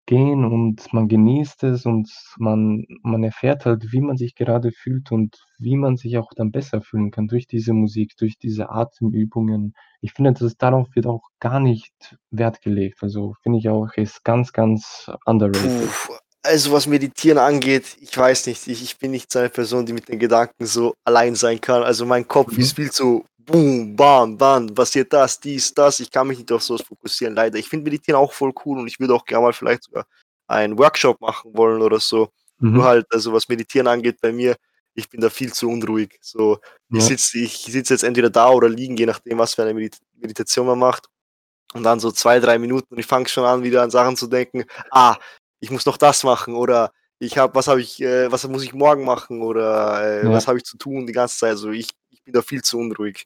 [0.06, 5.12] gehen und man genießt es und man man erfährt halt, wie man sich gerade fühlt
[5.12, 9.74] und wie man sich auch dann besser fühlen kann durch diese Musik, durch diese Atemübungen.
[10.00, 12.98] Ich finde, dass darauf wird auch gar nicht Wert gelegt.
[13.02, 15.70] Also, finde ich auch, ist ganz, ganz underrated.
[16.08, 19.86] Puh, also, was Meditieren angeht, ich weiß nicht, ich ich bin nicht so eine Person,
[19.86, 21.82] die mit den Gedanken so allein sein kann.
[21.82, 22.62] Also, mein Kopf Mhm.
[22.62, 26.00] ist viel zu boom, bam, bam, passiert das, dies, das.
[26.00, 27.58] Ich kann mich nicht auf so was fokussieren, leider.
[27.58, 30.06] Ich finde Meditieren auch voll cool und ich würde auch gerne mal vielleicht sogar
[30.48, 32.28] einen Workshop machen wollen oder so.
[32.70, 32.86] Nur Mhm.
[32.86, 34.56] halt, also, was Meditieren angeht bei mir,
[34.94, 36.18] ich bin da viel zu unruhig.
[36.22, 36.58] So,
[36.92, 37.08] ich Ja.
[37.08, 40.66] sitze ich sitze jetzt entweder da oder liegen, je nachdem, was für eine Medit Meditation
[40.66, 41.06] man macht.
[41.74, 44.26] Und dann so 2, 3 Minuten und ich fange schon an, wieder an Sachen zu
[44.28, 45.16] denken: „Ah,
[45.62, 48.74] ich muss noch das machen“ oder ich habe was habe ich äh, was muss ich
[48.74, 50.32] morgen machen oder, äh, Ja.
[50.32, 51.50] was habe ich zu tun die ganze Zeit?
[51.52, 53.24] Also, ich ich bin da viel zu unruhig.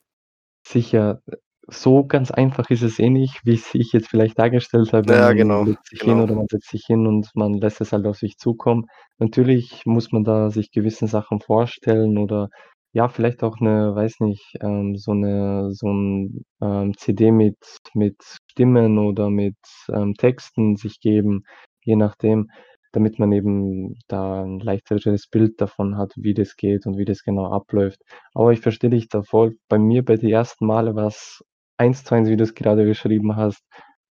[0.64, 1.22] Sicher,
[1.68, 5.06] so ganz einfach ist es eh nicht, wie's ich jetzt vielleicht dargestellt habe.
[5.08, 6.20] Ja, Man genau, legt sich hin genau.
[6.20, 8.86] oder man setzt sich hin und man lässt es halt auf sich zukommen.
[9.18, 12.48] Natürlich muss man da sich gewissen Sachen vorstellen oder
[12.92, 17.58] ja, vielleicht auch 'ne weiß nicht, ähm, so 'ne so 'n, ähm, CD mit
[17.94, 18.16] mit
[18.50, 19.56] Stimmen oder mit,
[19.92, 21.44] ähm, Texten sich geben,
[21.86, 22.50] je nachdem,
[22.92, 27.22] damit man eben da 'n leichteres Bild davon hat, wie das geht und wie das
[27.24, 28.00] genau abläuft.
[28.34, 29.56] Aber ich verstehe dich da voll.
[29.70, 31.42] Bei mir bei die ersten Male war's
[31.78, 33.62] eins zu eins, wie du's gerade beschrieben hast.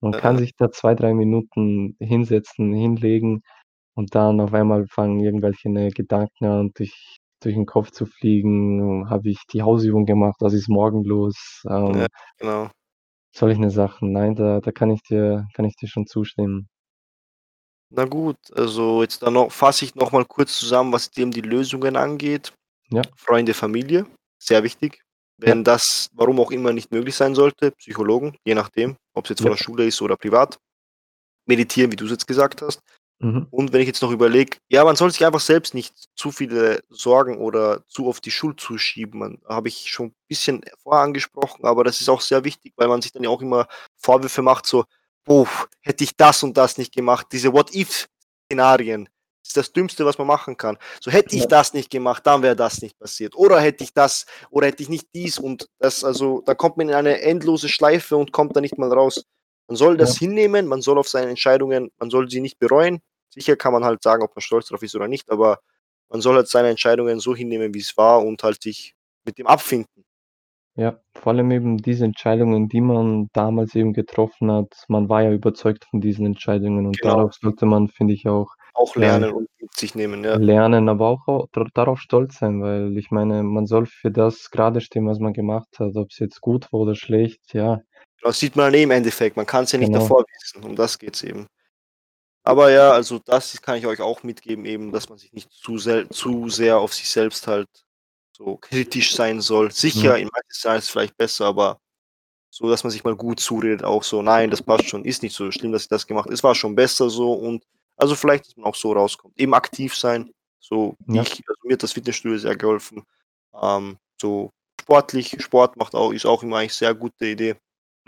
[0.02, 0.40] Man Ja, kann ja.
[0.40, 3.44] sich da 2, 3 Minuten hinsetzen, hinlegen
[3.96, 9.10] und dann auf einmal fangen irgendwelche, ne, Gedanken an, durch durch 'n Kopf zu fliegen.
[9.12, 10.38] Habe ich die Hausübung gemacht?
[10.42, 11.64] Was ist morgen los?
[11.94, 12.70] Ja, Ähm genau.
[13.34, 14.12] solche Sachen.
[14.14, 16.70] Nein, da da kann ich dir kann ich dir schon zustimmen.
[17.96, 21.40] Na gut, also, jetzt dann noch fasse ich noch mal kurz zusammen, was dem die
[21.42, 22.52] Lösungen angeht.
[22.90, 23.02] Ja.
[23.16, 24.06] Freunde, Familie,
[24.38, 25.02] sehr wichtig.
[25.42, 25.48] Ja.
[25.48, 29.52] Wenn das, warum auch immer, nicht möglich sein sollte, Psychologen, je nachdem, ob's jetzt von
[29.52, 29.56] Ja.
[29.58, 30.58] der Schule ist oder privat.
[31.48, 32.82] Meditieren, wie du's jetzt gesagt hast.
[33.20, 33.48] Mhm.
[33.52, 36.82] Und wenn ich jetzt noch überlege ja, man soll sich einfach selbst nicht zu viele
[36.90, 39.20] Sorgen oder zu oft die Schuld zuschieben.
[39.20, 43.02] Man habe ich schon bisschen vorher angesprochen, aber das ist auch sehr wichtig, weil man
[43.02, 43.68] sich dann ja auch immer
[43.98, 44.86] Vorwürfe macht, so:
[45.28, 45.48] „Oh,
[45.82, 49.10] hätte ich das und das nicht gemacht.“ Diese What-if-Szenarien
[49.44, 50.78] ist das Dümmste, was man machen kann.
[51.02, 51.48] So: „Hätte ich Ja.
[51.48, 53.36] das nicht gemacht, dann wäre das nicht passiert.
[53.36, 56.90] Oder hätte ich das oder hätte ich nicht dies“ und das also, da kommt man
[56.90, 59.26] in eine endlose Schleife und kommt da nicht mal raus.
[59.68, 59.98] Man soll Ja.
[60.06, 63.02] das hinnehmen, man soll auf seine Entscheidungen man soll sie nicht bereuen.
[63.34, 65.60] Sicher kann man halt sagen, ob man stolz drauf ist oder nicht, aber
[66.10, 68.94] man soll halt seine Entscheidungen so hinnehmen, wie's war und halt sich
[69.26, 70.05] mit dem abfinden.
[70.78, 74.74] Ja, vor allem eben diese Entscheidungen, die man damals eben getroffen hat.
[74.90, 77.16] Man war ja überzeugt von diesen Entscheidungen und Genau.
[77.16, 80.36] darauf sollte man, finde ich auch, Auch ja, lernen und mit sich nehmen, ja.
[80.36, 84.52] lernen, aber auch au da darauf stolz sein, weil ich meine, man soll für das
[84.52, 87.80] gerade stehen, was man gemacht hat, ob's jetzt gut war oder schlecht, ja.
[88.22, 89.38] Das sieht man ja eh im Endeffekt.
[89.38, 90.02] Man kann's ja nicht Genau.
[90.02, 91.48] davor wissen, um das geht's eben.
[92.44, 95.78] Aber ja, also, das kann ich euch auch mitgeben eben, dass man sich nicht zu
[95.78, 97.68] sel zu sehr auf sich selbst halt
[98.38, 99.72] so kritisch sein soll.
[99.72, 101.80] Sicher, in manchen Sachen ist es vielleicht besser, aber
[102.52, 105.36] so, dass man sich mal gut zuredet, auch so: „Nein, das passt schon, ist nicht
[105.36, 107.66] so schlimm, dass ich das gemacht es war schon besser so“ und
[107.98, 109.40] also, vielleicht, dass man auch so rauskommt.
[109.40, 111.22] Eben aktiv sein, so Ja.
[111.24, 113.04] ich also, mir hat das Fitnessstudio sehr geholfen.
[113.62, 117.56] Ähm, so sportlich Sport macht auch ist auch immer eigentlich sehr gute Idee.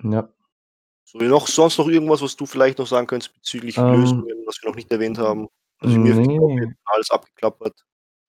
[0.03, 0.29] Ja.
[1.05, 3.93] So noch sonst noch irgendwas, was du vielleicht noch sagen könntest bezüglich Ähm.
[3.93, 5.47] Lösungen, was wir noch nicht erwähnt haben?
[5.79, 6.17] Also, mir
[6.85, 7.79] alles abgeklappert.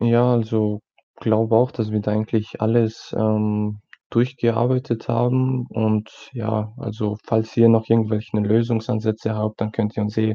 [0.01, 0.80] Ja, also,
[1.20, 7.68] glaube auch, dass wir da eigentlich alles, ähm, durchgearbeitet haben und ja, also, falls ihr
[7.68, 10.34] noch irgendwelche Lösungsansätze habt, dann könnt ihr uns eh,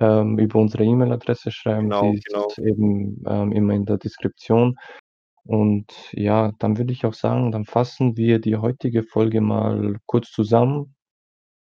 [0.00, 1.90] ähm, über unsere E-Mail-Adresse schreiben.
[1.90, 2.46] Genau, Die genau.
[2.46, 4.76] ist eben, ähm, immer in der Deskription.
[5.44, 10.30] Und ja, dann würde ich auch sagen, dann fassen wir die heutige Folge mal kurz
[10.30, 10.94] zusammen.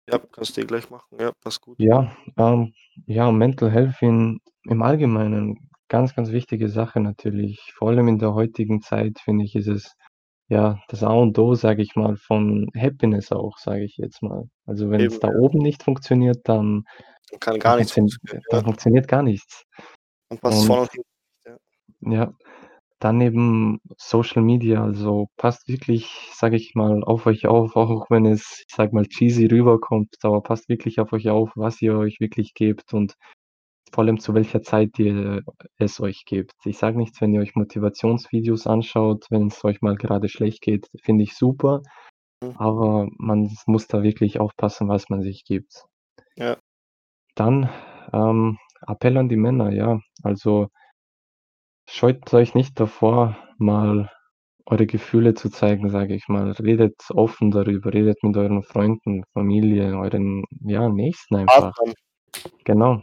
[0.08, 1.18] Ja, kannst du eh gleich machen.
[1.18, 1.78] Ja, passt gut.
[1.80, 2.74] Ja, ähm,
[3.06, 7.72] ja, Mental Health in im Allgemeinen, ganz, ganz wichtige Sache natürlich.
[7.74, 9.94] Vor allem in der heutigen Zeit, finde ich, ist es,
[10.48, 14.44] ja, das A und O, sage ich mal, von Happiness auch, sage ich jetzt mal.
[14.64, 15.38] Also, wenn's Eben, da ja.
[15.38, 16.84] oben nicht funktioniert, dann
[17.40, 18.64] kann gar nichts funktio funktionieren, dann ja.
[18.64, 19.64] funktioniert gar nichts.
[20.28, 21.08] Und vorne hinten
[21.44, 21.56] nicht,
[22.00, 22.24] ja.
[22.24, 22.32] ja,
[23.00, 28.26] dann eben Social Media, also, passt wirklich, sage ich mal, auf euch auf, auch wenn
[28.26, 32.20] es, ich sage mal, cheesy rüberkommt, aber passt wirklich auf euch auf, was ihr euch
[32.20, 33.16] wirklich gebt und
[33.92, 35.42] vor allem zu welcher Zeit ihr
[35.78, 36.54] es euch gebt.
[36.64, 41.24] Ich sage nichts, wenn ihr euch Motivationsvideos anschaut, wenn's euch mal gerade schlecht geht, finde
[41.24, 41.82] ich super,
[42.42, 42.54] Mhm.
[42.56, 45.84] aber man muss da wirklich aufpassen, was man sich gibt.
[46.36, 46.56] Ja.
[47.34, 47.68] Dann,
[48.12, 50.68] ähm, Appell an die Männer, ja, also
[51.88, 54.10] scheut euch nicht davor, mal
[54.66, 56.52] eure Gefühle zu zeigen, sage ich mal.
[56.52, 61.74] Redet offen darüber, redet mit euren Freunden, Familie, euren, ja, Nächsten einfach.
[61.74, 61.94] Partnern.
[62.64, 63.02] Genau.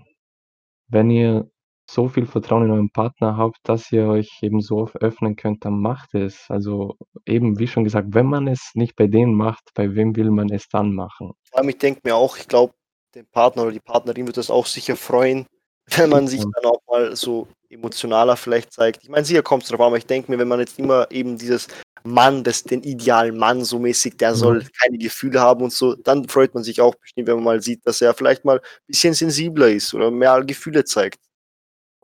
[0.90, 1.50] Wenn ihr
[1.90, 5.80] so viel Vertrauen in euren Partner habt, dass ihr euch eben so öffnen könnt, dann
[5.80, 6.46] macht es.
[6.50, 10.32] Also, eben, wie schon gesagt, wenn man es nicht bei denen macht, bei wem will
[10.32, 11.32] man es dann machen?
[11.68, 12.74] Ich denke mir auch, ich glaube,
[13.16, 15.46] den Partner oder die Partnerin wird das auch sicher freuen,
[15.96, 19.04] wenn man sich dann auch mal so emotionaler vielleicht zeigt.
[19.04, 21.38] Ich meine, sicher kommt's drauf an, aber ich denke mir, wenn man jetzt immer eben
[21.38, 21.68] dieses
[22.08, 24.70] Mann, das den idealen Mann so mäßig, der soll Ja.
[24.82, 27.86] keine Gefühle haben und so, dann freut man sich auch bestimmt, wenn man mal sieht,
[27.88, 31.20] dass er vielleicht mal bisschen sensibler ist oder mehr Gefühle zeigt.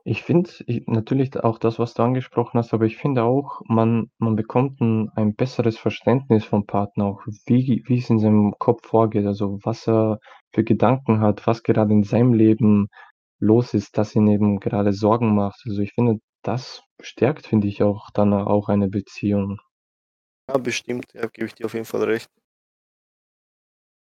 [0.06, 0.50] Ich finde
[0.88, 5.10] natürlich auch das, was du angesprochen hast, aber ich finde auch, man man bekommt 'n
[5.16, 9.88] ein besseres Verständnis vom Partner auch, wie wie es in seinem Kopf vorgeht, also, was
[9.88, 10.20] er
[10.54, 12.90] für Gedanken hat, was gerade in seinem Leben
[13.40, 15.62] los ist, das ihn eben gerade Sorgen macht.
[15.66, 19.60] Also, ich finde, das stärkt, finde ich, auch dann auch eine Beziehung.
[20.50, 22.30] Ja, bestimmt, ja, gebe ich dir auf jeden Fall recht.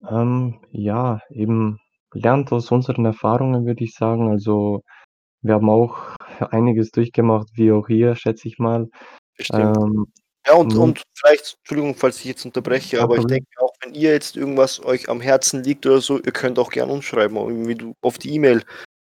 [0.09, 1.79] Ähm, ja, eben
[2.13, 4.29] lernt aus unseren Erfahrungen, würde ich sagen.
[4.29, 4.83] Also,
[5.41, 6.15] wir haben auch
[6.51, 8.89] einiges durchgemacht, wie auch ihr, schätze ich mal.
[9.37, 9.77] Bestimmt.
[9.77, 10.07] Ähm,
[10.45, 13.37] Ja, und nun und vielleicht Entschuldigung, falls ich jetzt unterbreche, kein aber ich Problem.
[13.37, 16.69] denke auch, wenn ihr jetzt irgendwas euch am Herzen liegt oder so, ihr könnt auch
[16.69, 18.63] gern uns schreiben, irgendwie du auf die E-Mail.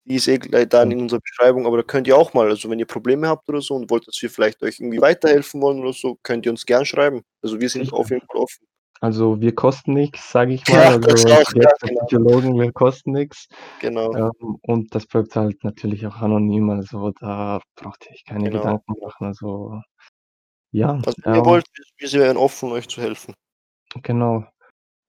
[0.05, 0.97] Die ist eh gleich dann Ja.
[0.97, 3.61] in unserer Beschreibung, aber da könnt ihr auch mal also, wenn ihr Probleme habt oder
[3.61, 6.65] so und wollt, dass wir vielleicht euch irgendwie weiterhelfen wollen oder so, könnt ihr uns
[6.65, 7.21] gern schreiben.
[7.43, 8.65] Also, wir sind auf jeden Fall offen.
[8.99, 10.73] Also, wir kosten nix, sage ich mal.
[10.95, 12.05] Ja, das Also, auch, wir ja, genau.
[12.05, 13.47] Psychologen, wir kosten nix.
[13.79, 14.13] Genau.
[14.15, 16.69] Ähm, und das bleibt halt natürlich auch anonym.
[16.69, 19.25] Also, da braucht ihr euch keine Genau, Gedanken machen.
[19.27, 19.81] Also,
[20.71, 21.65] ja, Also, ihr ähm wollt,
[21.97, 23.33] wir wären offen, euch zu helfen.
[24.03, 24.45] Genau.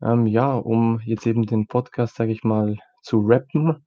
[0.03, 3.85] Ähm, ja, um jetzt eben den Podcast, sage ich mal, zu wrappen, Mhm.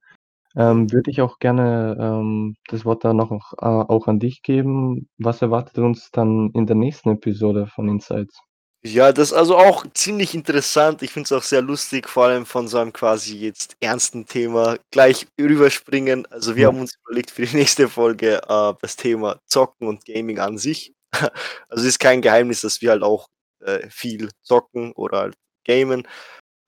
[0.56, 4.42] Ähm, würde ich auch gerne, ähm, das Wort dann noch auch äh, auch an dich
[4.42, 5.08] geben.
[5.18, 8.40] Was erwartet uns dann in der nächsten Episode von Insights?
[8.84, 11.02] Ja, das ist also auch ziemlich interessant.
[11.02, 14.78] Ich finde es auch sehr lustig, vor allem von so einem quasi jetzt ernsten Thema
[14.92, 16.24] gleich rüberspringen.
[16.26, 20.38] Also, wir haben uns überlegt für die nächste Folge, äh, das Thema Zocken und Gaming
[20.38, 20.94] an sich.
[21.68, 23.28] Also, ist kein Geheimnis, dass wir halt auch,
[23.60, 25.34] äh, viel zocken oder halt
[25.64, 26.06] gamen.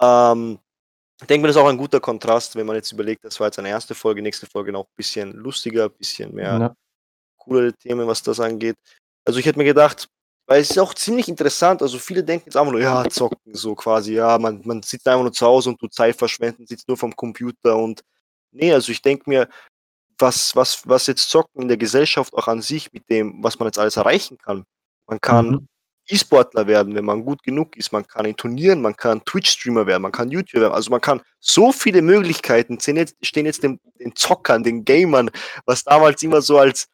[0.01, 0.59] Ähm,
[1.21, 3.49] ich denke mir, das ist auch ein guter Kontrast, wenn man jetzt überlegt, das war
[3.49, 6.75] jetzt eine erste Folge, nächste Folge noch bisschen lustiger, bisschen mehr Ja.
[7.39, 8.77] coolere Themen, was das angeht.
[9.27, 10.09] Also, ich hätte mir gedacht
[10.49, 13.75] weil es ist auch ziemlich interessant, also, viele denken jetzt einfach nur: „Ja, zocken“, so
[13.77, 16.97] quasi, ja, man man sitzt einfach nur zu Hause und tut Zeit verschwenden, sitzt nur
[16.99, 18.03] vorm Computer und
[18.53, 19.49] ne, also, ich denke mir,
[20.19, 23.69] was was was jetzt Zocken in der Gesellschaft auch an sich mit dem, was man
[23.69, 24.65] jetzt alles erreichen kann.
[25.09, 25.69] Man kann Mhm.
[26.11, 27.93] E-Sportler werden, wenn man gut genug ist.
[27.93, 30.73] Man kann in Turnieren man kann Twitch-Streamer werden, man kann YouTuber werden.
[30.75, 35.31] Also, man kann so viele Möglichkeiten sind jetzt stehen jetzt den den Zockern, den Gamern,
[35.67, 36.89] was damals immer so als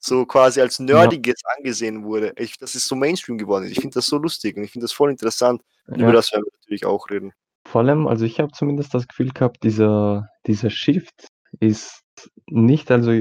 [0.00, 0.84] so quasi als Ja.
[0.84, 2.32] Nerdiges angesehen wurde.
[2.36, 3.66] Ich das ist so Mainstream geworden.
[3.70, 6.12] Ich finde das so lustig und ich finde das voll interessant und über Ja.
[6.12, 7.32] das werden wir natürlich auch reden.
[7.66, 11.28] Vor allem also, ich habe zumindest das Gefühl gehabt, dieser dieser Shift
[11.60, 12.00] ist
[12.50, 13.20] nicht also,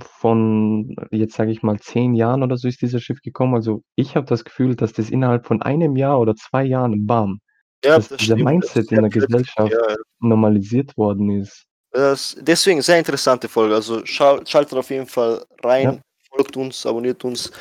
[0.00, 3.54] von jetzt sage ich mal 10 Jahren oder so ist dieser Shift gekommen.
[3.54, 7.40] Also, ich habe das Gefühl, dass das innerhalb von 1 Jahr oder 2 Jahren, bam,
[7.84, 8.40] Ja, dass das dieser stimmt.
[8.40, 9.96] Das Mindset in sehr der Gesellschaft ja, ja.
[10.20, 11.64] normalisiert worden ist.
[11.90, 13.74] Das deswegen sehr interessante Folge.
[13.74, 15.68] Also, schau schaltet auf jeden Fall Ja.
[15.68, 17.52] rein, folgt uns, abonniert uns,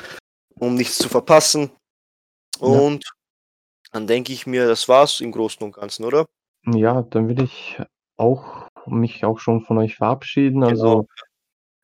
[0.60, 1.72] um nichts zu verpassen.
[2.62, 2.68] Ja.
[2.68, 3.04] Und
[3.92, 6.26] dann denke ich mir, das war's im Großen und Ganzen, oder?
[6.66, 7.78] Ja, dann würde ich
[8.16, 10.62] auch mich auch schon von euch verabschieden.
[10.62, 11.08] Genau, Also,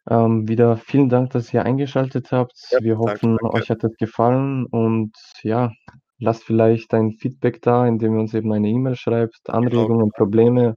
[0.10, 2.54] ähm, wieder vielen Dank, dass ihr eingeschaltet habt.
[2.72, 3.54] Ja, Wir hoffen, danke.
[3.56, 5.12] euch hat das gefallen und
[5.44, 5.72] ja,
[6.20, 10.16] lasst vielleicht ein Feedback da, indem ihr uns eben eine E-Mail schreibt, Genau, Anregungen, genau.
[10.16, 10.76] Probleme.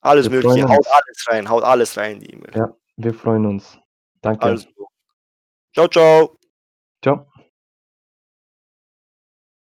[0.00, 0.68] Alles Wir Mögliche.
[0.68, 2.52] Haut alles rein, haut alles rein in die E-Mail.
[2.54, 3.78] Ja, wir freuen uns.
[4.20, 4.42] Danke.
[4.44, 4.68] Also.
[5.74, 6.36] Tschau, tschau.
[7.02, 7.26] Tschau.